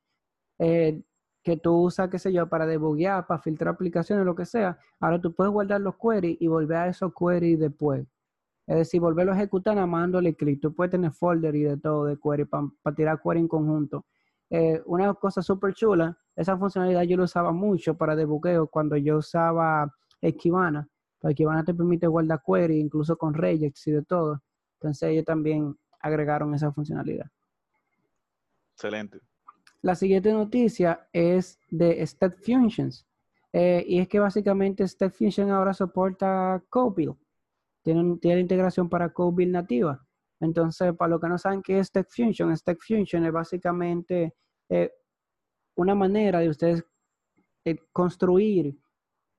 eh, 0.60 1.02
que 1.46 1.56
tú 1.56 1.76
usas, 1.76 2.10
qué 2.10 2.18
sé 2.18 2.32
yo, 2.32 2.48
para 2.48 2.66
debuguear, 2.66 3.24
para 3.24 3.40
filtrar 3.40 3.72
aplicaciones, 3.74 4.26
lo 4.26 4.34
que 4.34 4.44
sea, 4.44 4.80
ahora 4.98 5.20
tú 5.20 5.32
puedes 5.32 5.52
guardar 5.52 5.80
los 5.80 5.94
queries 5.94 6.36
y 6.40 6.48
volver 6.48 6.76
a 6.76 6.88
esos 6.88 7.12
queries 7.14 7.60
después. 7.60 8.04
Es 8.66 8.76
decir, 8.78 9.00
volverlo 9.00 9.30
a 9.30 9.36
ejecutar 9.36 9.76
nada 9.76 9.86
más 9.86 10.10
clic. 10.36 10.60
Tú 10.60 10.74
puedes 10.74 10.90
tener 10.90 11.12
folder 11.12 11.54
y 11.54 11.62
de 11.62 11.76
todo 11.76 12.06
de 12.06 12.18
query 12.18 12.46
para 12.46 12.96
tirar 12.96 13.20
query 13.22 13.38
en 13.38 13.46
conjunto. 13.46 14.06
Eh, 14.50 14.82
una 14.86 15.14
cosa 15.14 15.40
súper 15.40 15.72
chula, 15.72 16.18
esa 16.34 16.58
funcionalidad 16.58 17.02
yo 17.02 17.16
lo 17.16 17.22
usaba 17.22 17.52
mucho 17.52 17.96
para 17.96 18.16
debugueo 18.16 18.66
cuando 18.66 18.96
yo 18.96 19.18
usaba 19.18 19.94
Esquivana. 20.20 20.88
Porque 21.20 21.34
Esquivana 21.34 21.62
te 21.64 21.74
permite 21.74 22.08
guardar 22.08 22.42
query 22.44 22.80
incluso 22.80 23.16
con 23.16 23.34
regex 23.34 23.86
y 23.86 23.92
de 23.92 24.02
todo. 24.02 24.42
Entonces 24.80 25.10
ellos 25.10 25.24
también 25.24 25.76
agregaron 26.00 26.52
esa 26.54 26.72
funcionalidad. 26.72 27.26
Excelente. 28.72 29.20
La 29.86 29.94
siguiente 29.94 30.32
noticia 30.32 31.08
es 31.12 31.60
de 31.70 32.04
Step 32.04 32.38
Functions. 32.44 33.06
Eh, 33.52 33.84
y 33.86 34.00
es 34.00 34.08
que 34.08 34.18
básicamente 34.18 34.82
Step 34.88 35.12
Function 35.12 35.48
ahora 35.52 35.72
soporta 35.72 36.60
CodeBuild. 36.70 37.14
Tiene, 37.82 38.16
tiene 38.16 38.40
integración 38.40 38.88
para 38.88 39.12
CodeBuild 39.12 39.52
nativa. 39.52 40.04
Entonces, 40.40 40.92
para 40.96 41.10
los 41.10 41.20
que 41.20 41.28
no 41.28 41.38
saben 41.38 41.62
qué 41.62 41.78
es 41.78 41.86
Step 41.86 42.08
Function, 42.10 42.56
Step 42.56 42.78
Function 42.84 43.26
es 43.26 43.32
básicamente 43.32 44.34
eh, 44.68 44.90
una 45.76 45.94
manera 45.94 46.40
de 46.40 46.48
ustedes 46.48 46.84
eh, 47.64 47.78
construir 47.92 48.76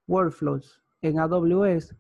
workflows 0.07 0.81
en 1.01 1.19
AWS 1.19 1.93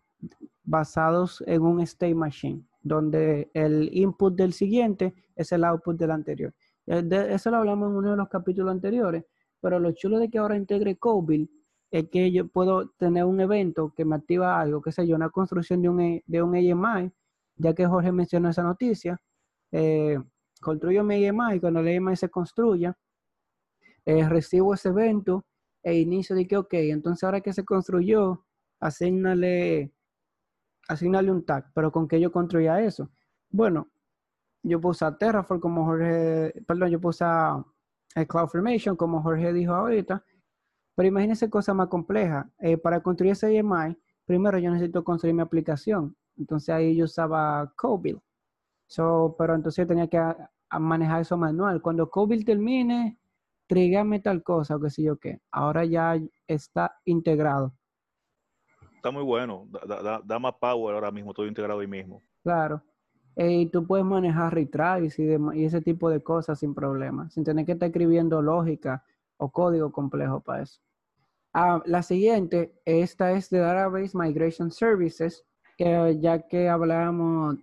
basados 0.63 1.43
en 1.45 1.63
un 1.63 1.81
state 1.81 2.15
machine, 2.15 2.65
donde 2.81 3.51
el 3.53 3.89
input 3.91 4.33
del 4.37 4.53
siguiente 4.53 5.13
es 5.35 5.51
el 5.51 5.65
output 5.65 5.97
del 5.97 6.11
anterior. 6.11 6.53
Eh, 6.87 7.03
eso 7.29 7.51
lo 7.51 7.57
hablamos 7.57 7.89
en 7.89 7.97
uno 7.97 8.11
de 8.11 8.17
los 8.17 8.29
capítulos 8.29 8.71
anteriores, 8.71 9.25
pero 9.61 9.79
lo 9.79 9.91
chulo 9.91 10.19
de 10.19 10.29
que 10.29 10.37
ahora 10.37 10.57
integre 10.57 10.97
CodeBuild 10.97 11.49
es 11.91 12.09
que 12.09 12.31
yo 12.31 12.47
puedo 12.47 12.89
tener 12.97 13.23
un 13.25 13.39
evento 13.39 13.93
que 13.95 14.05
me 14.05 14.15
activa 14.15 14.59
algo, 14.59 14.81
que 14.81 14.91
sé 14.91 15.07
yo, 15.07 15.15
una 15.15 15.29
construcción 15.29 15.81
de 15.81 15.89
un, 15.89 16.01
e, 16.01 16.23
de 16.25 16.41
un 16.41 16.55
AMI, 16.55 17.11
ya 17.55 17.73
que 17.73 17.85
Jorge 17.85 18.11
mencionó 18.11 18.49
esa 18.49 18.63
noticia. 18.63 19.19
Eh, 19.71 20.17
construyo 20.61 21.03
mi 21.03 21.25
AMI 21.27 21.55
y 21.55 21.59
cuando 21.59 21.79
el 21.81 21.97
AMI 21.97 22.15
se 22.15 22.29
construya, 22.29 22.97
eh, 24.05 24.27
recibo 24.27 24.73
ese 24.73 24.89
evento 24.89 25.45
e 25.83 25.99
inicio 25.99 26.35
de 26.35 26.47
que, 26.47 26.57
ok, 26.57 26.73
entonces 26.73 27.23
ahora 27.23 27.41
que 27.41 27.53
se 27.53 27.65
construyó, 27.65 28.45
asignale, 28.79 29.93
asignale 30.87 31.31
un 31.31 31.45
tag, 31.45 31.71
pero 31.73 31.91
¿con 31.91 32.07
qué 32.07 32.19
yo 32.19 32.31
construya 32.31 32.81
eso? 32.81 33.09
Bueno, 33.49 33.89
yo 34.67 34.81
puse 34.81 35.05
a 35.05 35.17
Terraform 35.17 35.59
como 35.59 35.85
Jorge, 35.85 36.53
perdón, 36.67 36.89
yo 36.89 36.99
puse 36.99 37.23
a 37.23 37.63
CloudFormation 38.27 38.95
como 38.95 39.21
Jorge 39.21 39.53
dijo 39.53 39.73
ahorita, 39.73 40.23
pero 40.95 41.09
imagínense 41.09 41.49
cosas 41.49 41.75
más 41.75 41.87
complejas. 41.89 42.47
Eh, 42.59 42.77
para 42.77 43.01
construir 43.01 43.33
ese 43.33 43.55
EMI, 43.55 43.95
primero 44.25 44.57
yo 44.57 44.71
necesito 44.71 45.03
construir 45.03 45.35
mi 45.35 45.43
aplicación. 45.43 46.15
Entonces 46.37 46.69
ahí 46.69 46.95
yo 46.95 47.05
usaba 47.05 47.71
CodeBuild. 47.75 48.19
So, 48.87 49.35
pero 49.37 49.53
entonces 49.53 49.83
yo 49.83 49.87
tenía 49.87 50.07
que 50.07 50.19
manejar 50.79 51.21
eso 51.21 51.37
manual. 51.37 51.81
Cuando 51.81 52.09
CodeBuild 52.09 52.45
termine, 52.45 53.19
trígame 53.67 54.19
tal 54.21 54.41
cosa 54.41 54.75
o 54.75 54.79
qué 54.79 54.89
sé 54.89 55.03
yo 55.03 55.17
qué. 55.17 55.39
Ahora 55.51 55.85
ya 55.85 56.19
está 56.47 56.95
integrado. 57.05 57.73
Está 58.95 59.11
muy 59.11 59.23
bueno. 59.23 59.67
Da, 60.25 60.39
más 60.39 60.55
power 60.59 60.95
ahora 60.95 61.11
mismo, 61.11 61.33
todo 61.33 61.45
integrado 61.45 61.79
ahí 61.79 61.87
mismo. 61.87 62.23
Claro. 62.41 62.81
Y 63.39 63.67
tú 63.67 63.85
puedes 63.85 64.05
manejar 64.05 64.55
retries 64.55 65.19
y, 65.19 65.29
ese 65.63 65.81
tipo 65.81 66.09
de 66.09 66.23
cosas 66.23 66.59
sin 66.59 66.73
problema, 66.73 67.29
sin 67.29 67.43
tener 67.43 67.65
que 67.67 67.73
estar 67.73 67.87
escribiendo 67.87 68.41
lógica 68.41 69.03
o 69.37 69.51
código 69.51 69.91
complejo 69.91 70.39
para 70.39 70.63
eso. 70.63 70.81
Ah, 71.53 71.81
la 71.85 72.01
siguiente, 72.01 72.73
esta 72.83 73.31
es 73.33 73.51
de 73.51 73.59
Database 73.59 74.17
Migration 74.17 74.71
Services, 74.71 75.45
ya 75.77 76.47
que 76.47 76.67
hablábamos 76.67 77.57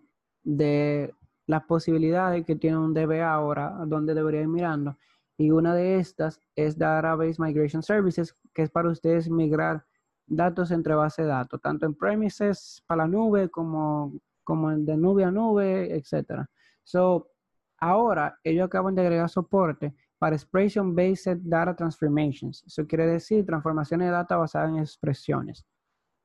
de 0.44 1.12
las 1.46 1.64
posibilidades 1.64 2.44
que 2.46 2.54
tiene 2.54 2.78
un 2.78 2.94
DBA 2.94 3.28
ahora, 3.28 3.70
donde 3.86 4.14
debería 4.14 4.42
ir 4.42 4.48
mirando. 4.48 4.96
Y 5.36 5.50
una 5.50 5.74
de 5.74 5.98
estas 5.98 6.40
es 6.54 6.78
Database 6.78 7.42
Migration 7.42 7.82
Services, 7.82 8.36
que 8.54 8.62
es 8.62 8.70
para 8.70 8.90
ustedes 8.90 9.28
migrar 9.28 9.84
datos 10.26 10.70
entre 10.70 10.94
bases 10.94 11.24
de 11.24 11.32
datos, 11.32 11.60
tanto 11.60 11.84
en 11.84 11.94
premises 11.94 12.82
para 12.86 13.02
la 13.02 13.08
nube 13.08 13.48
como, 13.50 14.12
como 14.44 14.70
de 14.70 14.96
nube 14.96 15.24
a 15.24 15.30
nube, 15.30 15.94
etc. 15.96 16.46
So, 16.82 17.30
ahora 17.78 18.38
ellos 18.44 18.66
acaban 18.66 18.94
de 18.94 19.02
agregar 19.02 19.28
soporte 19.28 19.94
para 20.18 20.36
Expression 20.36 20.94
Based 20.94 21.38
Data 21.42 21.74
Transformations. 21.74 22.64
Eso 22.66 22.86
quiere 22.86 23.06
decir 23.06 23.44
transformaciones 23.44 24.08
de 24.08 24.12
data 24.12 24.36
basadas 24.36 24.70
en 24.70 24.78
expresiones. 24.78 25.64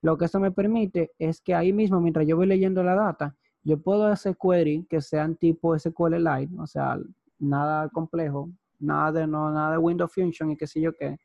Lo 0.02 0.18
que 0.18 0.26
eso 0.26 0.40
me 0.40 0.52
permite 0.52 1.12
es 1.18 1.42
que 1.42 1.54
ahí 1.54 1.74
mismo, 1.74 2.00
mientras 2.00 2.26
yo 2.26 2.38
voy 2.38 2.48
leyendo 2.48 2.84
la 2.84 2.96
data, 2.96 3.36
yo 3.64 3.82
puedo 3.82 4.06
hacer 4.06 4.38
query 4.38 4.86
que 4.90 5.02
sean 5.02 5.36
tipo 5.36 5.78
SQLite, 5.78 6.50
o 6.58 6.66
sea, 6.66 6.98
nada 7.40 7.90
complejo, 7.90 8.50
nada 8.80 9.12
de, 9.12 9.28
no, 9.28 9.52
nada 9.52 9.72
de 9.72 9.78
Windows 9.78 10.14
Function 10.14 10.52
y 10.52 10.58
qué 10.58 10.68
sé 10.68 10.80
yo 10.80 10.94
qué. 10.96 11.18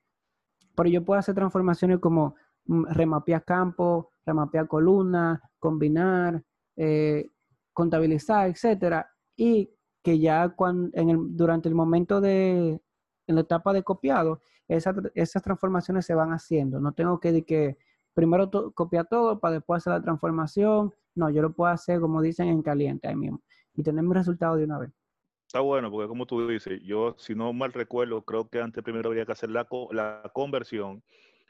Pero 0.75 0.89
yo 0.89 1.05
puedo 1.05 1.21
hacer 1.21 1.35
transformaciones 1.35 2.01
como 2.01 2.35
mm, 2.67 2.87
remapear 2.87 3.45
campo, 3.45 4.11
remapear 4.27 4.67
columna, 4.67 5.41
combinar, 5.59 6.43
eh, 6.77 7.31
contabilizar, 7.73 8.49
etcétera, 8.49 9.11
y 9.37 9.71
que 10.03 10.19
ya 10.19 10.51
cuando, 10.51 10.91
en 10.93 11.11
el, 11.11 11.19
durante 11.37 11.69
el 11.69 11.75
momento 11.75 12.21
de, 12.21 12.81
en 13.27 13.35
la 13.35 13.41
etapa 13.41 13.73
de 13.73 13.83
copiado, 13.83 14.43
esas 14.69 15.43
transformaciones 15.43 16.07
se 16.07 16.15
van 16.15 16.31
haciendo. 16.31 16.81
No 16.81 16.93
tengo 16.93 17.21
que, 17.21 17.45
que 17.45 17.77
primero 18.15 18.51
copiar 18.75 19.07
todo 19.09 19.39
para 19.41 19.55
después 19.55 19.83
hacer 19.83 19.93
la 19.93 20.03
transformación. 20.03 20.93
No, 21.15 21.31
yo 21.31 21.43
lo 21.43 21.53
puedo 21.53 21.71
hacer, 21.71 22.01
como 22.01 22.23
dicen, 22.23 22.49
en 22.49 22.63
caliente 22.63 23.09
ahí 23.09 23.17
mismo. 23.17 23.43
Y 23.75 23.83
tener 23.83 24.05
mi 24.05 24.15
resultado 24.15 24.57
de 24.57 24.65
una 24.65 24.79
vez. 24.79 24.91
Está 25.47 25.61
bueno, 25.61 25.91
porque 25.91 26.09
como 26.09 26.27
tú 26.27 26.49
dices, 26.49 26.81
yo 26.83 27.15
si 27.19 27.35
no 27.35 27.53
mal 27.53 27.73
recuerdo, 27.73 28.23
creo 28.23 28.49
que 28.49 28.61
antes 28.61 28.83
primero 28.83 29.09
habría 29.09 29.27
que 29.27 29.33
hacer 29.33 29.51
la, 29.51 29.67
la 29.91 30.31
conversión 30.35 31.03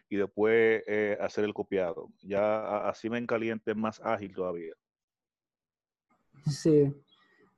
y 0.09 0.17
después 0.17 0.83
eh, 0.87 1.17
hacer 1.21 1.45
el 1.45 1.55
copiado. 1.55 2.11
Ya 2.21 2.89
así 2.89 3.09
me 3.09 3.19
en 3.19 3.27
caliente 3.27 3.75
más 3.75 4.01
ágil 4.05 4.35
todavía. 4.35 4.75
Sí. 6.47 6.93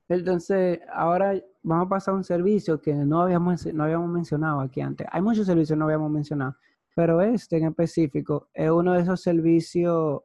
Entonces, 0.09 0.79
ahora 0.93 1.33
vamos 1.63 1.87
a 1.87 1.89
pasar 1.89 2.13
a 2.13 2.17
un 2.17 2.23
servicio 2.23 2.81
que 2.81 2.93
no 2.93 3.21
habíamos, 3.21 3.65
no 3.73 3.83
habíamos 3.83 4.09
mencionado 4.09 4.61
aquí 4.61 4.79
antes. 4.81 5.05
Hay 5.11 5.21
muchos 5.21 5.45
servicios 5.45 5.75
que 5.75 5.79
no 5.79 5.85
habíamos 5.85 6.09
mencionado, 6.09 6.55
pero 6.95 7.21
este 7.21 7.57
en 7.57 7.65
específico 7.65 8.49
es 8.53 8.69
uno 8.69 8.93
de 8.93 9.01
esos 9.01 9.21
servicios, 9.21 10.21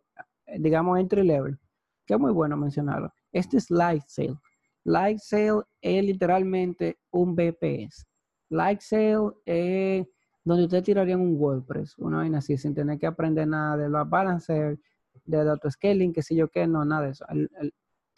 digamos, 0.58 1.00
entry 1.00 1.24
level, 1.24 1.58
que 2.06 2.14
es 2.14 2.20
muy 2.20 2.32
bueno 2.32 2.56
mencionarlo. 2.56 3.12
Este 3.32 3.56
es 3.56 3.70
Lightsail. 3.70 4.38
Lightsail 4.84 5.62
es 5.80 6.04
literalmente 6.04 6.98
un 7.10 7.34
BPS. 7.34 8.06
Lightsail 8.50 9.32
es 9.44 10.06
donde 10.44 10.64
usted 10.64 10.82
tiraría 10.82 11.16
un 11.16 11.36
WordPress, 11.36 11.98
una 11.98 12.18
vaina 12.18 12.38
así, 12.38 12.56
sin 12.56 12.74
tener 12.74 12.98
que 12.98 13.06
aprender 13.06 13.48
nada 13.48 13.76
de 13.76 13.88
los 13.88 14.08
balancer, 14.08 14.78
de 15.24 15.40
auto 15.40 15.70
scaling, 15.70 16.12
que 16.12 16.22
sé 16.22 16.34
yo 16.34 16.48
qué, 16.48 16.66
no, 16.66 16.84
nada 16.84 17.02
de 17.02 17.10
eso. 17.10 17.24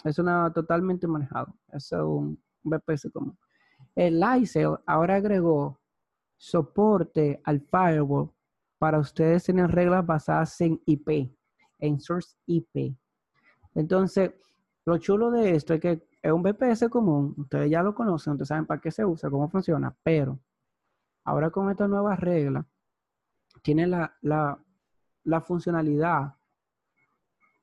Es 0.04 0.18
una 0.18 0.52
totalmente 0.52 1.06
manejado. 1.06 1.54
Es 1.72 1.90
un 1.92 2.40
BPS 2.62 3.10
común. 3.12 3.36
El 3.94 4.20
Lightsail 4.20 4.76
ahora 4.86 5.16
agregó 5.16 5.80
soporte 6.36 7.40
al 7.44 7.60
firewall 7.60 8.30
para 8.78 8.98
ustedes 8.98 9.44
tener 9.44 9.70
reglas 9.70 10.04
basadas 10.04 10.60
en 10.60 10.80
IP, 10.84 11.34
en 11.78 12.00
source 12.00 12.36
IP. 12.46 12.94
Entonces, 13.74 14.32
lo 14.84 14.98
chulo 14.98 15.30
de 15.30 15.54
esto 15.54 15.74
es 15.74 15.80
que 15.80 16.06
es 16.20 16.32
un 16.32 16.42
VPS 16.42 16.88
común, 16.90 17.34
ustedes 17.38 17.70
ya 17.70 17.82
lo 17.82 17.94
conocen, 17.94 18.32
ustedes 18.34 18.48
saben 18.48 18.66
para 18.66 18.80
qué 18.80 18.90
se 18.90 19.04
usa, 19.04 19.30
cómo 19.30 19.48
funciona, 19.48 19.94
pero 20.02 20.38
ahora 21.24 21.50
con 21.50 21.70
esta 21.70 21.88
nueva 21.88 22.16
regla, 22.16 22.66
tiene 23.62 23.86
la, 23.86 24.14
la 24.20 25.40
funcionalidad 25.40 26.34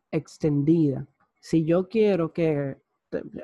extendida. 0.10 1.06
Si 1.42 1.66
yo 1.66 1.90
quiero 1.90 2.32
que 2.32 2.78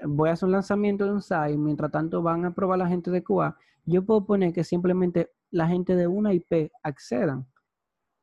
voy 0.06 0.30
a 0.30 0.34
hacer 0.34 0.46
un 0.46 0.54
lanzamiento 0.54 1.06
de 1.06 1.12
un 1.12 1.22
site, 1.22 1.58
mientras 1.58 1.92
tanto 1.92 2.22
van 2.22 2.46
a 2.46 2.54
probar 2.54 2.80
la 2.80 2.88
gente 2.88 3.12
de 3.12 3.24
QA, 3.24 3.58
yo 3.86 4.06
puedo 4.06 4.26
poner 4.26 4.54
que 4.54 4.64
simplemente 4.64 5.32
la 5.50 5.68
gente 5.68 5.96
de 5.96 6.08
una 6.08 6.34
IP 6.34 6.72
accedan 6.84 7.48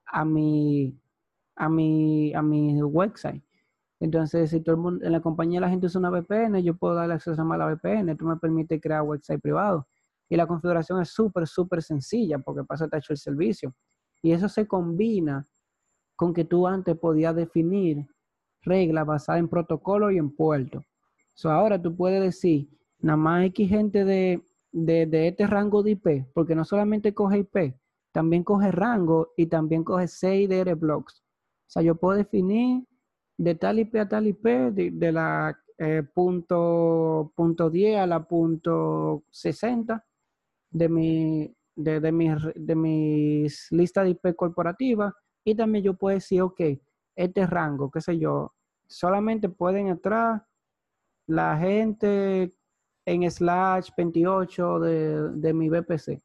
a 0.06 0.24
mi, 0.24 0.98
a 1.56 1.68
mi, 1.68 2.32
a 2.34 2.40
mi 2.40 2.80
website. 2.82 3.42
Entonces, 4.00 4.50
si 4.50 4.60
todo 4.60 4.76
el 4.76 4.80
mundo, 4.80 5.04
en 5.04 5.12
la 5.12 5.20
compañía 5.20 5.60
la 5.60 5.68
gente 5.68 5.86
usa 5.86 5.98
una 5.98 6.10
VPN, 6.10 6.62
yo 6.62 6.76
puedo 6.76 6.94
darle 6.94 7.14
acceso 7.14 7.40
a 7.40 7.56
la 7.56 7.66
VPN. 7.66 8.10
Esto 8.10 8.24
me 8.24 8.36
permite 8.36 8.80
crear 8.80 9.02
website 9.02 9.40
privado. 9.40 9.88
Y 10.28 10.36
la 10.36 10.46
configuración 10.46 11.00
es 11.00 11.10
súper, 11.10 11.46
súper 11.46 11.82
sencilla 11.82 12.38
porque 12.38 12.64
pasa 12.64 12.88
hecho 12.92 13.12
el 13.12 13.18
servicio. 13.18 13.74
Y 14.22 14.32
eso 14.32 14.48
se 14.48 14.66
combina 14.66 15.44
con 16.16 16.32
que 16.32 16.44
tú 16.44 16.66
antes 16.66 16.96
podías 16.96 17.34
definir 17.34 18.06
reglas 18.64 19.06
basadas 19.06 19.40
en 19.40 19.48
protocolo 19.48 20.10
y 20.10 20.18
en 20.18 20.30
puerto. 20.30 20.84
So, 21.34 21.50
ahora 21.50 21.80
tú 21.80 21.96
puedes 21.96 22.22
decir, 22.22 22.68
nada 23.00 23.16
más 23.16 23.44
X 23.46 23.68
gente 23.68 24.04
de, 24.04 24.42
de, 24.72 25.28
este 25.28 25.46
rango 25.46 25.82
de 25.82 25.92
IP, 25.92 26.26
porque 26.32 26.54
no 26.54 26.64
solamente 26.64 27.14
coge 27.14 27.38
IP, 27.38 27.74
también 28.12 28.44
coge 28.44 28.70
rango 28.70 29.32
y 29.36 29.46
también 29.46 29.84
coge 29.84 30.08
CIDR 30.08 30.74
blocks. 30.76 31.22
O 31.66 31.70
sea, 31.70 31.82
yo 31.82 31.96
puedo 31.96 32.16
definir 32.16 32.84
de 33.36 33.54
tal 33.56 33.78
IP 33.80 33.96
a 33.96 34.08
tal 34.08 34.26
IP, 34.26 34.44
de, 34.72 35.12
la 35.12 35.58
eh, 35.78 36.02
punto, 36.14 37.32
punto 37.34 37.70
10 37.70 37.98
a 37.98 38.06
la 38.06 38.26
punto 38.26 39.24
60 39.30 40.04
de, 40.70 40.88
mi, 40.88 41.56
de, 41.74 42.00
de, 42.00 42.12
mis, 42.12 42.32
de 42.54 42.74
mis 42.76 43.66
listas 43.72 44.04
de 44.04 44.10
IP 44.10 44.36
corporativas. 44.36 45.12
Y 45.44 45.54
también 45.54 45.84
yo 45.84 45.94
puedo 45.94 46.14
decir, 46.14 46.42
ok, 46.42 46.60
este 47.16 47.46
rango, 47.46 47.90
qué 47.90 48.00
sé 48.00 48.18
yo, 48.18 48.53
solamente 48.86 49.48
pueden 49.48 49.88
entrar 49.88 50.46
la 51.26 51.56
gente 51.56 52.52
en 53.06 53.30
slash 53.30 53.90
28 53.96 54.80
de, 54.80 55.30
de 55.32 55.52
mi 55.52 55.68
VPC. 55.68 56.22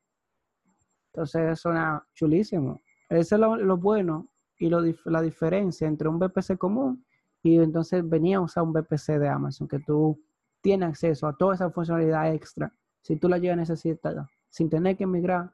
Entonces 1.13 1.59
suena 1.59 2.05
chulísimo. 2.13 2.81
Eso 3.09 3.35
es 3.35 3.41
lo, 3.41 3.77
bueno 3.77 4.29
y 4.57 4.69
lo, 4.69 4.81
la 5.05 5.21
diferencia 5.21 5.87
entre 5.87 6.07
un 6.07 6.19
VPC 6.19 6.57
común 6.57 7.03
y 7.41 7.57
entonces 7.57 8.07
venía 8.07 8.37
a 8.37 8.41
usar 8.41 8.63
un 8.63 8.73
VPC 8.73 9.17
de 9.17 9.27
Amazon, 9.27 9.67
que 9.67 9.79
tú 9.79 10.21
tienes 10.61 10.89
acceso 10.89 11.27
a 11.27 11.35
toda 11.35 11.55
esa 11.55 11.71
funcionalidad 11.71 12.33
extra 12.33 12.71
si 13.01 13.15
tú 13.15 13.29
la 13.29 13.37
llegas 13.37 13.57
a 13.57 13.61
necesitar 13.61 14.27
sin 14.49 14.69
tener 14.69 14.97
que 14.97 15.07
migrar 15.07 15.51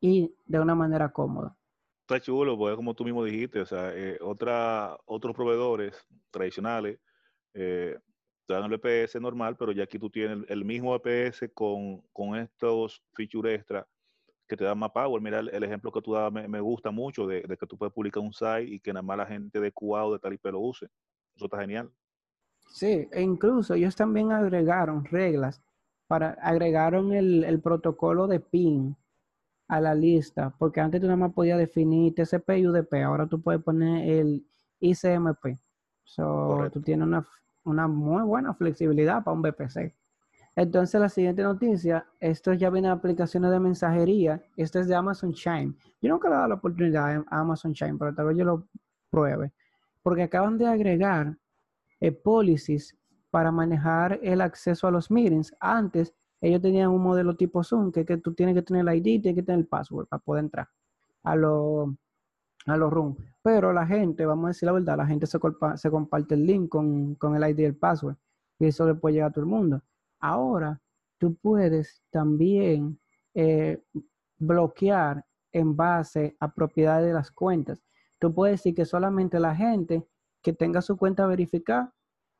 y 0.00 0.34
de 0.46 0.60
una 0.60 0.74
manera 0.74 1.10
cómoda. 1.10 1.56
Está 2.02 2.20
chulo, 2.20 2.58
porque 2.58 2.76
como 2.76 2.94
tú 2.94 3.04
mismo 3.04 3.24
dijiste, 3.24 3.60
o 3.60 3.66
sea, 3.66 3.92
eh, 3.94 4.18
otra, 4.20 4.98
otros 5.06 5.34
proveedores 5.34 5.96
tradicionales 6.30 6.98
eh, 7.54 7.96
te 8.46 8.54
dan 8.54 8.64
el 8.64 8.76
VPS 8.76 9.20
normal, 9.20 9.56
pero 9.56 9.72
ya 9.72 9.84
aquí 9.84 9.98
tú 9.98 10.10
tienes 10.10 10.44
el, 10.48 10.64
mismo 10.64 10.92
VPS 10.92 11.50
con, 11.54 12.02
con 12.12 12.36
estos 12.36 13.02
features 13.14 13.54
extra 13.54 13.86
que 14.48 14.56
te 14.56 14.64
dan 14.64 14.78
más 14.78 14.90
power. 14.90 15.22
Mira 15.22 15.40
el, 15.40 15.62
ejemplo 15.62 15.92
que 15.92 16.02
tú 16.02 16.12
dabas, 16.12 16.48
me, 16.48 16.60
gusta 16.60 16.90
mucho 16.90 17.26
de, 17.26 17.42
que 17.42 17.66
tú 17.66 17.78
puedes 17.78 17.94
publicar 17.94 18.22
un 18.22 18.32
site 18.32 18.64
y 18.64 18.80
que 18.80 18.92
nada 18.92 19.02
más 19.02 19.16
la 19.16 19.26
gente 19.26 19.60
de 19.60 19.72
QA 19.72 20.04
o 20.04 20.12
de 20.12 20.18
tal 20.18 20.34
IP 20.34 20.44
lo 20.46 20.60
use. 20.60 20.86
Eso 21.36 21.46
está 21.46 21.58
genial. 21.60 21.90
Sí, 22.68 23.08
e 23.12 23.22
incluso 23.22 23.74
ellos 23.74 23.94
también 23.96 24.32
agregaron 24.32 25.04
reglas 25.04 25.62
para 26.06 26.32
agregaron 26.42 27.12
el, 27.12 27.44
el 27.44 27.60
protocolo 27.60 28.26
de 28.26 28.40
PIN 28.40 28.96
a 29.72 29.80
la 29.80 29.94
lista, 29.94 30.54
porque 30.58 30.82
antes 30.82 31.00
tú 31.00 31.06
nada 31.06 31.16
más 31.16 31.32
podías 31.32 31.56
definir 31.56 32.14
TCP 32.14 32.58
y 32.58 32.66
UDP, 32.66 32.92
ahora 33.04 33.26
tú 33.26 33.40
puedes 33.40 33.62
poner 33.62 34.06
el 34.06 34.46
ICMP. 34.80 35.56
So, 36.04 36.68
tú 36.70 36.82
tienes 36.82 37.06
una, 37.06 37.26
una 37.64 37.88
muy 37.88 38.22
buena 38.22 38.52
flexibilidad 38.52 39.24
para 39.24 39.34
un 39.34 39.40
VPC. 39.40 39.94
Entonces, 40.56 41.00
la 41.00 41.08
siguiente 41.08 41.42
noticia, 41.42 42.06
esto 42.20 42.52
ya 42.52 42.68
viene 42.68 42.88
de 42.88 42.92
aplicaciones 42.92 43.50
de 43.50 43.60
mensajería. 43.60 44.42
Esto 44.58 44.78
es 44.78 44.88
de 44.88 44.94
Amazon 44.94 45.32
Chime. 45.32 45.72
Yo 46.02 46.10
nunca 46.10 46.28
le 46.28 46.34
he 46.34 46.36
dado 46.36 46.48
la 46.48 46.54
oportunidad 46.56 47.24
a 47.26 47.40
Amazon 47.40 47.72
Chime, 47.72 47.96
pero 47.98 48.14
tal 48.14 48.26
vez 48.26 48.36
yo 48.36 48.44
lo 48.44 48.68
pruebe. 49.08 49.54
Porque 50.02 50.24
acaban 50.24 50.58
de 50.58 50.66
agregar 50.66 51.34
eh, 51.98 52.12
policies 52.12 52.94
para 53.30 53.50
manejar 53.50 54.20
el 54.22 54.42
acceso 54.42 54.86
a 54.86 54.90
los 54.90 55.10
meetings. 55.10 55.56
Antes, 55.60 56.12
ellos 56.42 56.60
tenían 56.60 56.90
un 56.90 57.02
modelo 57.02 57.36
tipo 57.36 57.64
Zoom, 57.64 57.92
que, 57.92 58.04
que 58.04 58.18
tú 58.18 58.34
tienes 58.34 58.54
que 58.54 58.62
tener 58.62 58.86
el 58.86 58.96
ID, 58.96 59.22
tienes 59.22 59.36
que 59.36 59.42
tener 59.42 59.60
el 59.60 59.66
password 59.66 60.08
para 60.08 60.22
poder 60.22 60.44
entrar 60.44 60.68
a 61.22 61.36
los 61.36 61.88
a 62.66 62.76
los 62.76 62.92
rooms. 62.92 63.18
Pero 63.42 63.72
la 63.72 63.86
gente, 63.86 64.26
vamos 64.26 64.44
a 64.44 64.48
decir 64.48 64.66
la 64.66 64.72
verdad, 64.72 64.96
la 64.96 65.06
gente 65.06 65.26
se, 65.26 65.38
se 65.76 65.90
comparte 65.90 66.34
el 66.34 66.46
link 66.46 66.68
con, 66.68 67.14
con 67.16 67.34
el 67.36 67.50
ID 67.50 67.58
y 67.60 67.64
el 67.64 67.76
password. 67.76 68.16
Y 68.58 68.66
eso 68.66 68.86
le 68.86 68.94
puede 68.94 69.14
llegar 69.14 69.30
a 69.30 69.32
todo 69.32 69.44
el 69.44 69.50
mundo. 69.50 69.82
Ahora, 70.20 70.80
tú 71.18 71.34
puedes 71.34 72.02
también 72.10 73.00
eh, 73.34 73.82
bloquear 74.38 75.24
en 75.52 75.76
base 75.76 76.36
a 76.40 76.52
propiedades 76.52 77.06
de 77.06 77.12
las 77.12 77.30
cuentas. 77.30 77.82
Tú 78.18 78.32
puedes 78.32 78.60
decir 78.60 78.74
que 78.74 78.84
solamente 78.84 79.40
la 79.40 79.54
gente 79.54 80.06
que 80.42 80.52
tenga 80.52 80.80
su 80.80 80.96
cuenta 80.96 81.26
verificada 81.26 81.92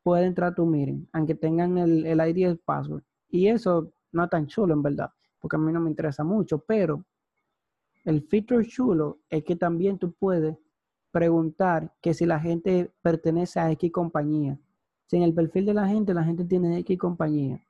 puede 0.02 0.26
entrar 0.26 0.52
a 0.52 0.54
tu 0.54 0.66
meeting, 0.66 1.06
aunque 1.12 1.34
tengan 1.34 1.78
el, 1.78 2.06
el 2.06 2.20
ID 2.28 2.36
y 2.36 2.44
el 2.44 2.58
password. 2.58 3.02
Y 3.32 3.48
eso 3.48 3.90
no 4.12 4.24
es 4.24 4.30
tan 4.30 4.46
chulo 4.46 4.74
en 4.74 4.82
verdad, 4.82 5.10
porque 5.40 5.56
a 5.56 5.58
mí 5.58 5.72
no 5.72 5.80
me 5.80 5.90
interesa 5.90 6.22
mucho, 6.22 6.58
pero 6.58 7.02
el 8.04 8.22
feature 8.22 8.64
chulo 8.64 9.20
es 9.30 9.42
que 9.42 9.56
también 9.56 9.98
tú 9.98 10.12
puedes 10.12 10.56
preguntar 11.10 11.94
que 12.02 12.12
si 12.12 12.26
la 12.26 12.38
gente 12.38 12.92
pertenece 13.00 13.58
a 13.58 13.70
X 13.72 13.90
compañía. 13.90 14.58
Si 15.06 15.16
en 15.16 15.22
el 15.22 15.32
perfil 15.32 15.64
de 15.64 15.74
la 15.74 15.88
gente, 15.88 16.12
la 16.12 16.24
gente 16.24 16.44
tiene 16.44 16.78
X 16.80 16.98
compañía. 16.98 17.64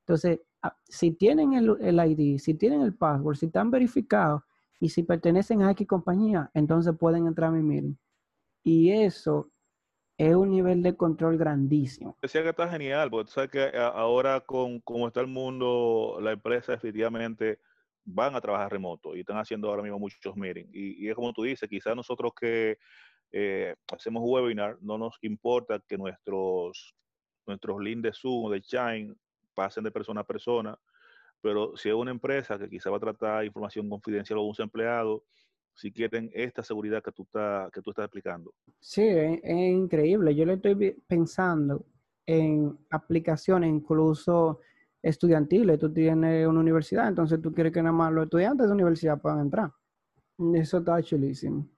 Entonces, 0.00 0.40
si 0.88 1.12
tienen 1.12 1.52
el, 1.52 1.98
ID, 1.98 2.38
si 2.38 2.54
tienen 2.54 2.82
el 2.82 2.94
password, 2.94 3.36
si 3.36 3.46
están 3.46 3.70
verificados 3.70 4.42
y 4.80 4.88
si 4.88 5.04
pertenecen 5.04 5.62
a 5.62 5.70
X 5.70 5.86
compañía, 5.86 6.50
entonces 6.54 6.92
pueden 6.98 7.26
entrar 7.28 7.50
a 7.50 7.52
mi. 7.52 7.96
Y 8.64 8.90
eso 8.90 9.50
es 10.16 10.34
un 10.34 10.50
nivel 10.50 10.82
de 10.82 10.96
control 10.96 11.36
grandísimo. 11.36 12.16
Decía 12.22 12.42
que 12.42 12.50
está 12.50 12.68
genial, 12.68 13.10
porque 13.10 13.26
tú 13.26 13.32
sabes 13.32 13.50
que 13.50 13.64
eh, 13.64 13.72
ahora 13.76 14.40
con 14.40 14.80
cómo 14.80 15.08
está 15.08 15.20
el 15.20 15.26
mundo, 15.26 16.18
la 16.20 16.32
empresa 16.32 16.72
definitivamente 16.72 17.58
van 18.04 18.34
a 18.36 18.40
trabajar 18.40 18.70
remoto 18.70 19.16
y 19.16 19.20
están 19.20 19.38
haciendo 19.38 19.68
ahora 19.68 19.82
mismo 19.82 19.98
muchos 19.98 20.36
meetings. 20.36 20.70
Y, 20.72 21.08
es 21.08 21.14
como 21.14 21.32
tú 21.32 21.42
dices, 21.42 21.68
quizás 21.68 21.96
nosotros 21.96 22.32
que 22.38 22.78
eh, 23.32 23.74
hacemos 23.92 24.22
webinar, 24.24 24.78
no 24.80 24.98
nos 24.98 25.16
importa 25.22 25.80
que 25.80 25.98
nuestros, 25.98 26.94
nuestros 27.46 27.80
links 27.80 28.02
de 28.02 28.12
Zoom 28.12 28.44
o 28.44 28.50
de 28.50 28.60
Shine 28.60 29.14
pasen 29.54 29.84
de 29.84 29.90
persona 29.90 30.20
a 30.20 30.24
persona, 30.24 30.78
pero 31.40 31.76
si 31.76 31.88
es 31.88 31.94
una 31.94 32.10
empresa 32.10 32.58
que 32.58 32.68
quizá 32.68 32.90
va 32.90 32.98
a 32.98 33.00
tratar 33.00 33.44
información 33.44 33.88
confidencial 33.88 34.38
o 34.38 34.42
un 34.42 34.54
empleado, 34.58 35.24
si 35.74 35.92
quieren 35.92 36.30
esta 36.32 36.62
seguridad 36.62 37.02
que 37.02 37.12
tú, 37.12 37.22
está, 37.22 37.68
que 37.72 37.82
tú 37.82 37.90
estás 37.90 38.04
explicando. 38.04 38.52
Sí, 38.80 39.02
es, 39.02 39.40
increíble. 39.44 40.34
Yo 40.34 40.46
le 40.46 40.54
estoy 40.54 41.02
pensando 41.06 41.84
en 42.26 42.78
aplicaciones 42.90 43.70
incluso 43.70 44.60
estudiantiles. 45.02 45.78
Tú 45.78 45.92
tienes 45.92 46.46
una 46.46 46.60
universidad, 46.60 47.08
entonces 47.08 47.40
tú 47.42 47.52
quieres 47.52 47.72
que 47.72 47.82
nada 47.82 47.92
más 47.92 48.12
los 48.12 48.24
estudiantes 48.24 48.64
de 48.64 48.68
la 48.68 48.74
universidad 48.74 49.20
puedan 49.20 49.40
entrar. 49.40 49.72
Eso 50.54 50.78
está 50.78 51.02
chulísimo. 51.02 51.68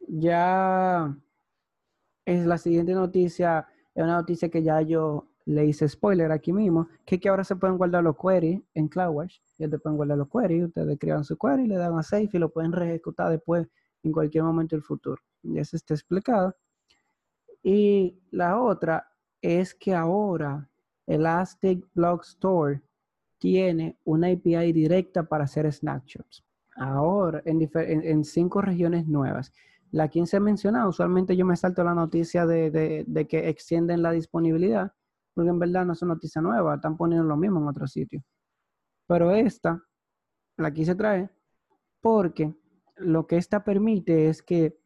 Ya 0.00 1.16
es 2.24 2.46
la 2.46 2.58
siguiente 2.58 2.94
noticia, 2.94 3.66
es 3.94 4.02
una 4.02 4.16
noticia 4.16 4.48
que 4.48 4.62
ya 4.62 4.80
yo 4.82 5.28
le 5.46 5.66
hice 5.66 5.88
spoiler 5.88 6.32
aquí 6.32 6.52
mismo, 6.52 6.88
que, 7.04 7.20
que 7.20 7.28
ahora 7.28 7.44
se 7.44 7.56
pueden 7.56 7.76
guardar 7.76 8.02
los 8.02 8.16
queries 8.16 8.62
en 8.74 8.88
CloudWatch. 8.88 9.40
Ya 9.58 9.68
te 9.68 9.78
pueden 9.78 9.96
guardar 9.96 10.18
los 10.18 10.28
queries, 10.28 10.64
ustedes 10.66 10.98
crean 10.98 11.24
su 11.24 11.36
query, 11.36 11.66
le 11.66 11.76
dan 11.76 11.98
a 11.98 12.02
save 12.02 12.30
y 12.32 12.38
lo 12.38 12.50
pueden 12.50 12.72
ejecutar 12.74 13.30
después 13.30 13.68
en 14.02 14.12
cualquier 14.12 14.44
momento 14.44 14.74
del 14.76 14.82
futuro. 14.82 15.20
Ya 15.42 15.64
se 15.64 15.76
está 15.76 15.94
explicado. 15.94 16.56
Y 17.62 18.18
la 18.30 18.60
otra 18.60 19.06
es 19.40 19.74
que 19.74 19.94
ahora 19.94 20.68
Elastic 21.06 21.86
Block 21.94 22.24
Store 22.24 22.82
tiene 23.38 23.98
una 24.04 24.28
API 24.28 24.72
directa 24.72 25.24
para 25.24 25.44
hacer 25.44 25.70
snapshots. 25.70 26.44
Ahora, 26.76 27.42
en, 27.44 27.68
en, 27.74 28.24
cinco 28.24 28.60
regiones 28.62 29.06
nuevas. 29.06 29.52
La 29.92 30.08
15 30.08 30.40
mencionado, 30.40 30.88
usualmente 30.88 31.36
yo 31.36 31.46
me 31.46 31.54
salto 31.54 31.84
la 31.84 31.94
noticia 31.94 32.46
de, 32.46 33.04
de 33.06 33.26
que 33.28 33.48
extienden 33.48 34.02
la 34.02 34.10
disponibilidad 34.10 34.92
porque 35.34 35.50
en 35.50 35.58
verdad 35.58 35.84
no 35.84 35.92
es 35.92 36.02
una 36.02 36.14
noticia 36.14 36.40
nueva, 36.40 36.76
están 36.76 36.96
poniendo 36.96 37.26
lo 37.26 37.36
mismo 37.36 37.60
en 37.60 37.68
otro 37.68 37.86
sitio. 37.86 38.22
Pero 39.06 39.32
esta 39.32 39.82
la 40.56 40.72
quise 40.72 40.94
traer 40.94 41.30
porque 42.00 42.54
lo 42.96 43.26
que 43.26 43.36
esta 43.36 43.64
permite 43.64 44.28
es 44.28 44.42
que 44.42 44.78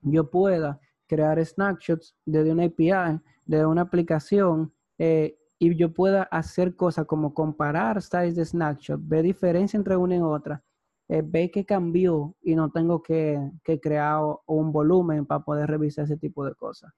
yo 0.00 0.28
pueda 0.30 0.80
crear 1.06 1.44
snapshots 1.44 2.16
desde 2.24 2.52
una 2.52 2.64
API, 2.64 3.20
de 3.44 3.64
una 3.64 3.82
aplicación, 3.82 4.72
eh, 4.98 5.38
y 5.58 5.76
yo 5.76 5.92
pueda 5.94 6.24
hacer 6.24 6.74
cosas 6.74 7.06
como 7.06 7.32
comparar 7.32 8.02
styles 8.02 8.34
de 8.34 8.44
snapshot, 8.44 9.00
ver 9.04 9.22
diferencia 9.22 9.76
entre 9.76 9.96
una 9.96 10.16
y 10.16 10.20
otra, 10.20 10.64
eh, 11.08 11.22
ver 11.24 11.52
qué 11.52 11.64
cambió 11.64 12.34
y 12.42 12.56
no 12.56 12.70
tengo 12.72 13.00
que, 13.00 13.38
que 13.62 13.78
crear 13.78 14.20
un 14.46 14.72
volumen 14.72 15.24
para 15.24 15.44
poder 15.44 15.70
revisar 15.70 16.06
ese 16.06 16.16
tipo 16.16 16.44
de 16.44 16.56
cosas. 16.56 16.92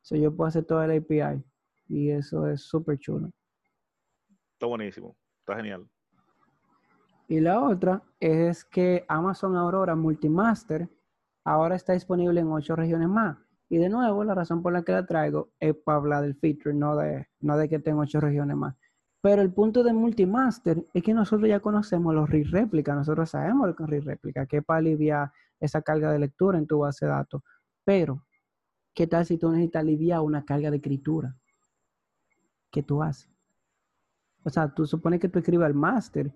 So, 0.00 0.16
yo 0.16 0.34
puedo 0.34 0.48
hacer 0.48 0.64
toda 0.64 0.86
la 0.86 0.94
API 0.94 1.44
y 1.88 2.10
eso 2.10 2.46
es 2.46 2.62
súper 2.62 2.98
chulo. 2.98 3.30
Está 4.54 4.66
buenísimo, 4.66 5.16
está 5.40 5.56
genial. 5.56 5.88
Y 7.28 7.40
la 7.40 7.62
otra 7.62 8.02
es 8.20 8.64
que 8.64 9.04
Amazon 9.08 9.56
Aurora 9.56 9.96
Multimaster 9.96 10.88
ahora 11.44 11.76
está 11.76 11.94
disponible 11.94 12.40
en 12.40 12.52
ocho 12.52 12.76
regiones 12.76 13.08
más. 13.08 13.38
Y 13.68 13.78
de 13.78 13.88
nuevo, 13.88 14.22
la 14.22 14.34
razón 14.34 14.62
por 14.62 14.72
la 14.72 14.82
que 14.82 14.92
la 14.92 15.06
traigo 15.06 15.50
es 15.58 15.74
para 15.74 15.96
hablar 15.96 16.22
del 16.22 16.34
feature, 16.36 16.74
no 16.74 16.94
de, 16.94 17.26
no 17.40 17.56
de 17.56 17.68
que 17.68 17.78
tenga 17.78 18.02
ocho 18.02 18.20
regiones 18.20 18.56
más. 18.56 18.76
Pero 19.22 19.40
el 19.40 19.52
punto 19.52 19.82
de 19.82 19.92
Multimaster 19.92 20.84
es 20.92 21.02
que 21.02 21.14
nosotros 21.14 21.48
ya 21.48 21.60
conocemos 21.60 22.14
los 22.14 22.28
re 22.28 22.44
réplica, 22.44 22.94
nosotros 22.94 23.30
sabemos 23.30 23.68
lo 23.68 23.76
que 23.76 23.84
es 23.84 23.88
re 23.88 24.00
réplica, 24.00 24.46
que 24.46 24.58
es 24.58 24.64
para 24.64 24.78
aliviar 24.78 25.32
esa 25.58 25.80
carga 25.80 26.12
de 26.12 26.18
lectura 26.18 26.58
en 26.58 26.66
tu 26.66 26.80
base 26.80 27.06
de 27.06 27.12
datos. 27.12 27.42
Pero, 27.84 28.26
¿qué 28.94 29.06
tal 29.06 29.24
si 29.24 29.38
tú 29.38 29.48
necesitas 29.50 29.80
aliviar 29.80 30.20
una 30.20 30.44
carga 30.44 30.70
de 30.70 30.76
escritura? 30.76 31.34
¿Qué 32.72 32.82
tú 32.82 33.02
haces? 33.02 33.30
O 34.42 34.50
sea, 34.50 34.74
tú 34.74 34.86
supones 34.86 35.20
que 35.20 35.28
tú 35.28 35.38
escribas 35.38 35.68
el 35.68 35.74
máster 35.74 36.32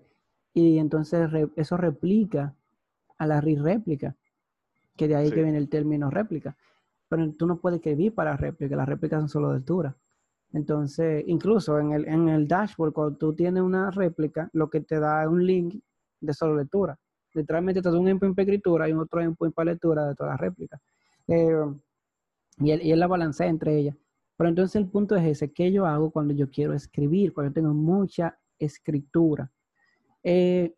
y 0.53 0.77
entonces 0.77 1.29
eso 1.57 1.75
replica 1.75 2.55
a 3.17 3.27
la 3.27 3.41
réplica, 3.41 4.15
que 4.95 5.07
de 5.07 5.15
ahí 5.15 5.31
que 5.31 5.43
viene 5.43 5.57
el 5.57 5.67
término 5.67 6.09
réplica. 6.09 6.55
Pero 7.09 7.31
tú 7.33 7.47
no 7.47 7.59
puedes 7.59 7.77
escribir 7.77 8.13
para 8.13 8.37
réplica, 8.37 8.75
las 8.75 8.87
réplicas 8.87 9.19
son 9.19 9.29
solo 9.29 9.49
de 9.49 9.57
altura. 9.57 9.97
Entonces, 10.53 11.23
incluso 11.27 11.79
en 11.79 11.91
el, 11.91 12.07
en 12.07 12.29
el 12.29 12.47
dashboard, 12.47 12.93
cuando 12.93 13.17
tú 13.17 13.33
tienes 13.33 13.61
una 13.61 13.91
réplica, 13.91 14.49
lo 14.53 14.69
que 14.69 14.81
te 14.81 14.99
da 14.99 15.23
es 15.23 15.29
un 15.29 15.45
link 15.45 15.75
de 16.21 16.33
solo 16.33 16.55
lectura. 16.55 16.97
Literalmente 17.33 17.81
te 17.81 17.91
da 17.91 17.99
un 17.99 18.07
endpoint 18.07 18.35
para 18.35 18.43
escritura 18.43 18.89
y 18.89 18.93
otro 18.93 19.21
endpoint 19.21 19.53
para 19.53 19.71
lectura 19.71 20.07
de 20.07 20.15
todas 20.15 20.33
las 20.33 20.39
réplicas. 20.39 20.81
Eh, 21.27 21.65
y, 22.59 22.71
él, 22.71 22.81
y 22.81 22.91
él 22.91 22.99
la 22.99 23.07
balancea 23.07 23.47
entre 23.47 23.77
ellas. 23.77 23.95
Pero 24.37 24.49
entonces 24.49 24.75
el 24.75 24.87
punto 24.87 25.15
es 25.15 25.25
ese, 25.25 25.51
¿qué 25.51 25.71
yo 25.71 25.85
hago 25.85 26.11
cuando 26.11 26.33
yo 26.33 26.49
quiero 26.49 26.73
escribir? 26.73 27.33
Cuando 27.33 27.49
yo 27.49 27.55
tengo 27.55 27.73
mucha 27.73 28.37
escritura. 28.59 29.51
Eh, 30.23 30.75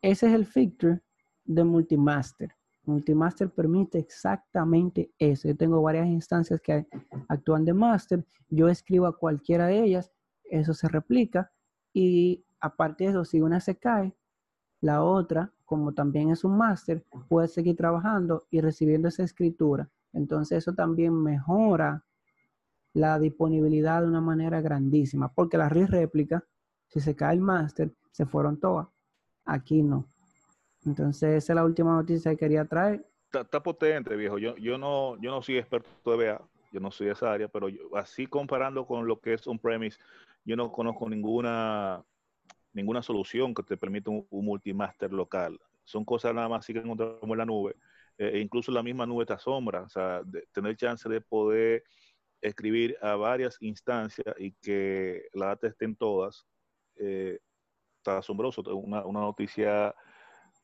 ese 0.00 0.26
es 0.26 0.32
el 0.32 0.46
feature 0.46 1.00
de 1.44 1.64
Multimaster. 1.64 2.54
Multimaster 2.84 3.50
permite 3.50 3.98
exactamente 3.98 5.12
eso. 5.18 5.46
Yo 5.46 5.56
tengo 5.56 5.80
varias 5.82 6.08
instancias 6.08 6.60
que 6.60 6.86
actúan 7.28 7.64
de 7.64 7.74
master. 7.74 8.24
Yo 8.48 8.68
escribo 8.68 9.06
a 9.06 9.16
cualquiera 9.16 9.66
de 9.66 9.84
ellas, 9.84 10.10
eso 10.44 10.74
se 10.74 10.88
replica 10.88 11.52
y 11.92 12.44
aparte 12.60 13.04
de 13.04 13.10
eso, 13.10 13.24
si 13.24 13.40
una 13.40 13.60
se 13.60 13.76
cae, 13.76 14.14
la 14.80 15.04
otra, 15.04 15.52
como 15.64 15.92
también 15.92 16.30
es 16.30 16.44
un 16.44 16.56
master, 16.56 17.04
puede 17.28 17.48
seguir 17.48 17.76
trabajando 17.76 18.46
y 18.50 18.60
recibiendo 18.60 19.08
esa 19.08 19.22
escritura. 19.22 19.88
Entonces 20.12 20.58
eso 20.58 20.74
también 20.74 21.14
mejora 21.14 22.04
la 22.94 23.18
disponibilidad 23.18 24.02
de 24.02 24.08
una 24.08 24.20
manera 24.20 24.60
grandísima, 24.60 25.32
porque 25.32 25.56
la 25.56 25.68
réplica, 25.68 26.44
si 26.88 27.00
se 27.00 27.16
cae 27.16 27.34
el 27.34 27.40
máster, 27.40 27.92
se 28.10 28.26
fueron 28.26 28.60
todas. 28.60 28.88
Aquí 29.44 29.82
no. 29.82 30.08
Entonces, 30.84 31.44
esa 31.44 31.52
es 31.52 31.56
la 31.56 31.64
última 31.64 31.94
noticia 31.94 32.30
que 32.32 32.36
quería 32.36 32.64
traer. 32.64 33.06
Está, 33.32 33.62
potente, 33.62 34.14
viejo. 34.14 34.38
Yo, 34.38 34.56
yo, 34.56 34.76
no, 34.76 35.20
yo 35.20 35.30
no 35.30 35.40
soy 35.40 35.56
experto 35.56 36.16
de 36.16 36.26
BA, 36.26 36.42
yo 36.70 36.80
no 36.80 36.90
soy 36.90 37.06
de 37.06 37.12
esa 37.12 37.32
área, 37.32 37.48
pero 37.48 37.68
así 37.94 38.26
comparando 38.26 38.86
con 38.86 39.06
lo 39.06 39.18
que 39.20 39.34
es 39.34 39.46
un 39.46 39.58
premise, 39.58 39.98
yo 40.44 40.56
no 40.56 40.70
conozco 40.70 41.08
ninguna, 41.08 42.04
ninguna 42.74 43.02
solución 43.02 43.54
que 43.54 43.62
te 43.62 43.76
permita 43.76 44.10
un, 44.10 44.26
multimaster 44.30 45.12
local. 45.12 45.58
Son 45.84 46.04
cosas 46.04 46.34
nada 46.34 46.48
más 46.48 46.66
que 46.66 46.72
encontramos 46.72 47.22
en 47.22 47.38
la 47.38 47.46
nube. 47.46 47.76
Eh, 48.18 48.40
incluso 48.40 48.70
la 48.70 48.82
misma 48.82 49.06
nube 49.06 49.24
te 49.24 49.32
asombra, 49.32 49.82
o 49.82 49.88
sea, 49.88 50.22
de 50.24 50.46
tener 50.52 50.76
chance 50.76 51.08
de 51.08 51.20
poder 51.20 51.84
escribir 52.42 52.98
a 53.00 53.14
varias 53.14 53.56
instancias 53.60 54.34
y 54.38 54.52
que 54.60 55.28
la 55.32 55.46
data 55.46 55.68
estén 55.68 55.96
todas, 55.96 56.44
eh, 56.96 57.38
está 57.98 58.18
asombroso. 58.18 58.62
Una, 58.74 59.06
una, 59.06 59.20
noticia 59.20 59.94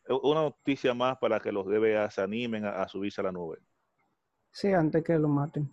una 0.09 0.43
noticia 0.43 0.95
más 0.95 1.19
para 1.19 1.41
que 1.41 1.53
los 1.53 1.67
DBA 1.67 2.11
se 2.11 2.21
animen 2.21 2.64
a, 2.64 2.87
subirse 2.88 3.21
a 3.21 3.25
la 3.25 3.33
nube. 3.33 3.59
Sí, 4.51 4.73
antes 4.73 5.05
que 5.05 5.19
lo 5.19 5.29
maten. 5.29 5.71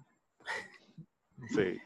Sí. 1.50 1.78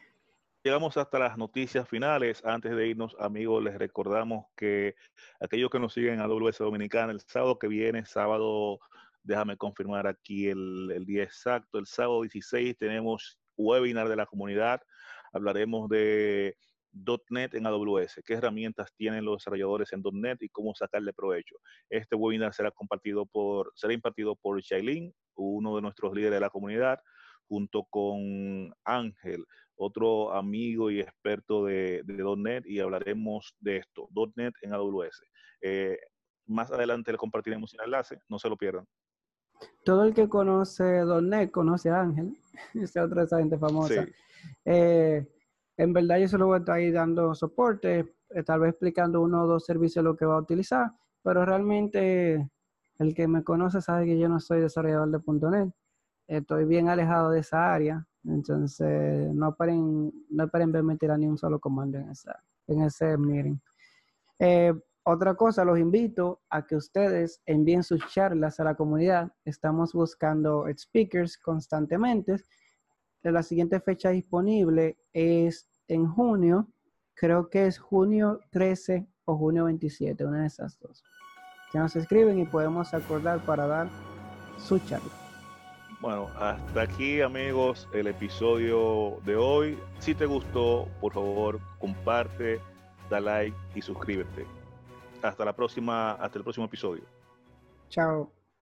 Llegamos 0.62 0.96
hasta 0.96 1.18
las 1.18 1.38
noticias 1.38 1.88
finales. 1.88 2.44
Antes 2.44 2.76
de 2.76 2.88
irnos, 2.88 3.16
amigos, 3.18 3.62
les 3.64 3.78
recordamos 3.78 4.46
que 4.56 4.94
aquellos 5.40 5.70
que 5.70 5.80
nos 5.80 5.94
siguen 5.94 6.20
a 6.20 6.24
AWS 6.24 6.58
Dominicana, 6.58 7.12
el 7.12 7.20
sábado 7.20 7.58
que 7.58 7.68
viene, 7.68 8.04
sábado, 8.04 8.78
déjame 9.22 9.56
confirmar 9.56 10.06
aquí 10.06 10.48
el, 10.48 10.90
el 10.94 11.06
día 11.06 11.22
exacto, 11.22 11.78
el 11.78 11.86
sábado 11.86 12.22
16 12.22 12.76
tenemos 12.76 13.39
webinar 13.60 14.08
de 14.08 14.16
la 14.16 14.26
comunidad. 14.26 14.80
Hablaremos 15.32 15.88
de 15.88 16.56
.NET 17.30 17.54
en 17.54 17.66
AWS, 17.66 18.20
qué 18.24 18.34
herramientas 18.34 18.92
tienen 18.96 19.24
los 19.24 19.38
desarrolladores 19.38 19.92
en 19.92 20.02
.NET 20.12 20.42
y 20.42 20.48
cómo 20.48 20.74
sacarle 20.74 21.12
provecho. 21.12 21.56
Este 21.88 22.16
webinar 22.16 22.52
será 22.52 22.70
compartido 22.70 23.26
por, 23.26 23.72
será 23.74 23.92
impartido 23.92 24.34
por 24.36 24.60
Shailin, 24.60 25.14
uno 25.36 25.76
de 25.76 25.82
nuestros 25.82 26.12
líderes 26.14 26.36
de 26.36 26.40
la 26.40 26.50
comunidad, 26.50 27.00
junto 27.48 27.84
con 27.84 28.72
Ángel, 28.84 29.44
otro 29.76 30.32
amigo 30.32 30.90
y 30.90 31.00
experto 31.00 31.64
de, 31.64 32.02
.NET, 32.06 32.66
y 32.66 32.80
hablaremos 32.80 33.54
de 33.60 33.78
esto, 33.78 34.08
.NET 34.36 34.54
en 34.62 34.72
AWS. 34.74 35.22
Eh, 35.62 35.98
más 36.46 36.70
adelante 36.70 37.12
le 37.12 37.18
compartiremos 37.18 37.74
un 37.74 37.84
enlace, 37.84 38.18
no 38.28 38.38
se 38.38 38.48
lo 38.48 38.56
pierdan. 38.56 38.86
Todo 39.84 40.04
el 40.04 40.14
que 40.14 40.28
conoce 40.28 41.04
.NET 41.22 41.50
conoce 41.50 41.90
a 41.90 42.00
Ángel, 42.00 42.36
esa 42.74 43.04
otra 43.04 43.24
esa 43.24 43.38
gente 43.38 43.58
famosa. 43.58 44.06
Eh, 44.64 45.26
en 45.76 45.92
verdad 45.92 46.18
yo 46.18 46.28
solo 46.28 46.46
voy 46.46 46.56
a 46.56 46.58
estar 46.58 46.76
ahí 46.76 46.90
dando 46.90 47.34
soporte, 47.34 48.14
eh, 48.30 48.42
tal 48.42 48.60
vez 48.60 48.70
explicando 48.70 49.22
uno 49.22 49.44
o 49.44 49.46
dos 49.46 49.64
servicios 49.64 50.04
lo 50.04 50.16
que 50.16 50.26
va 50.26 50.34
a 50.36 50.40
utilizar, 50.40 50.92
pero 51.22 51.44
realmente 51.44 52.50
el 52.98 53.14
que 53.14 53.26
me 53.26 53.42
conoce 53.42 53.80
sabe 53.80 54.06
que 54.06 54.18
yo 54.18 54.28
no 54.28 54.40
soy 54.40 54.60
desarrollador 54.60 55.10
de 55.10 55.50
.NET. 55.50 55.70
Estoy 56.28 56.64
bien 56.64 56.88
alejado 56.88 57.30
de 57.30 57.40
esa 57.40 57.72
área, 57.72 58.06
entonces 58.24 59.34
no 59.34 59.50
esperen, 59.50 60.12
no 60.28 60.44
esperen 60.44 60.70
verme 60.70 60.96
tirar 60.96 61.18
ni 61.18 61.26
un 61.26 61.38
solo 61.38 61.58
comando 61.58 61.98
en, 61.98 62.10
esa, 62.10 62.40
en 62.66 62.82
ese 62.82 63.16
meeting. 63.16 63.56
Eh, 64.38 64.72
otra 65.04 65.34
cosa, 65.34 65.64
los 65.64 65.78
invito 65.78 66.42
a 66.50 66.66
que 66.66 66.76
ustedes 66.76 67.40
envíen 67.46 67.82
sus 67.82 68.06
charlas 68.08 68.60
a 68.60 68.64
la 68.64 68.74
comunidad. 68.74 69.32
Estamos 69.44 69.92
buscando 69.92 70.66
speakers 70.76 71.38
constantemente. 71.38 72.36
La 73.22 73.42
siguiente 73.42 73.80
fecha 73.80 74.10
disponible 74.10 74.98
es 75.12 75.68
en 75.88 76.06
junio, 76.06 76.68
creo 77.14 77.48
que 77.50 77.66
es 77.66 77.78
junio 77.78 78.40
13 78.50 79.06
o 79.24 79.36
junio 79.36 79.64
27, 79.64 80.24
una 80.24 80.42
de 80.42 80.46
esas 80.46 80.78
dos. 80.78 81.02
Que 81.72 81.78
nos 81.78 81.96
escriben 81.96 82.38
y 82.38 82.44
podemos 82.44 82.92
acordar 82.94 83.44
para 83.44 83.66
dar 83.66 83.88
su 84.58 84.78
charla. 84.80 85.10
Bueno, 86.00 86.28
hasta 86.38 86.82
aquí 86.82 87.20
amigos 87.20 87.88
el 87.92 88.06
episodio 88.06 89.18
de 89.26 89.36
hoy. 89.36 89.78
Si 89.98 90.14
te 90.14 90.24
gustó, 90.24 90.88
por 91.00 91.12
favor, 91.12 91.60
comparte, 91.78 92.60
da 93.10 93.20
like 93.20 93.56
y 93.74 93.82
suscríbete. 93.82 94.59
Hasta 95.22 95.44
la 95.44 95.54
próxima, 95.54 96.12
hasta 96.12 96.38
el 96.38 96.44
próximo 96.44 96.66
episodio. 96.66 97.02
Chao. 97.88 98.30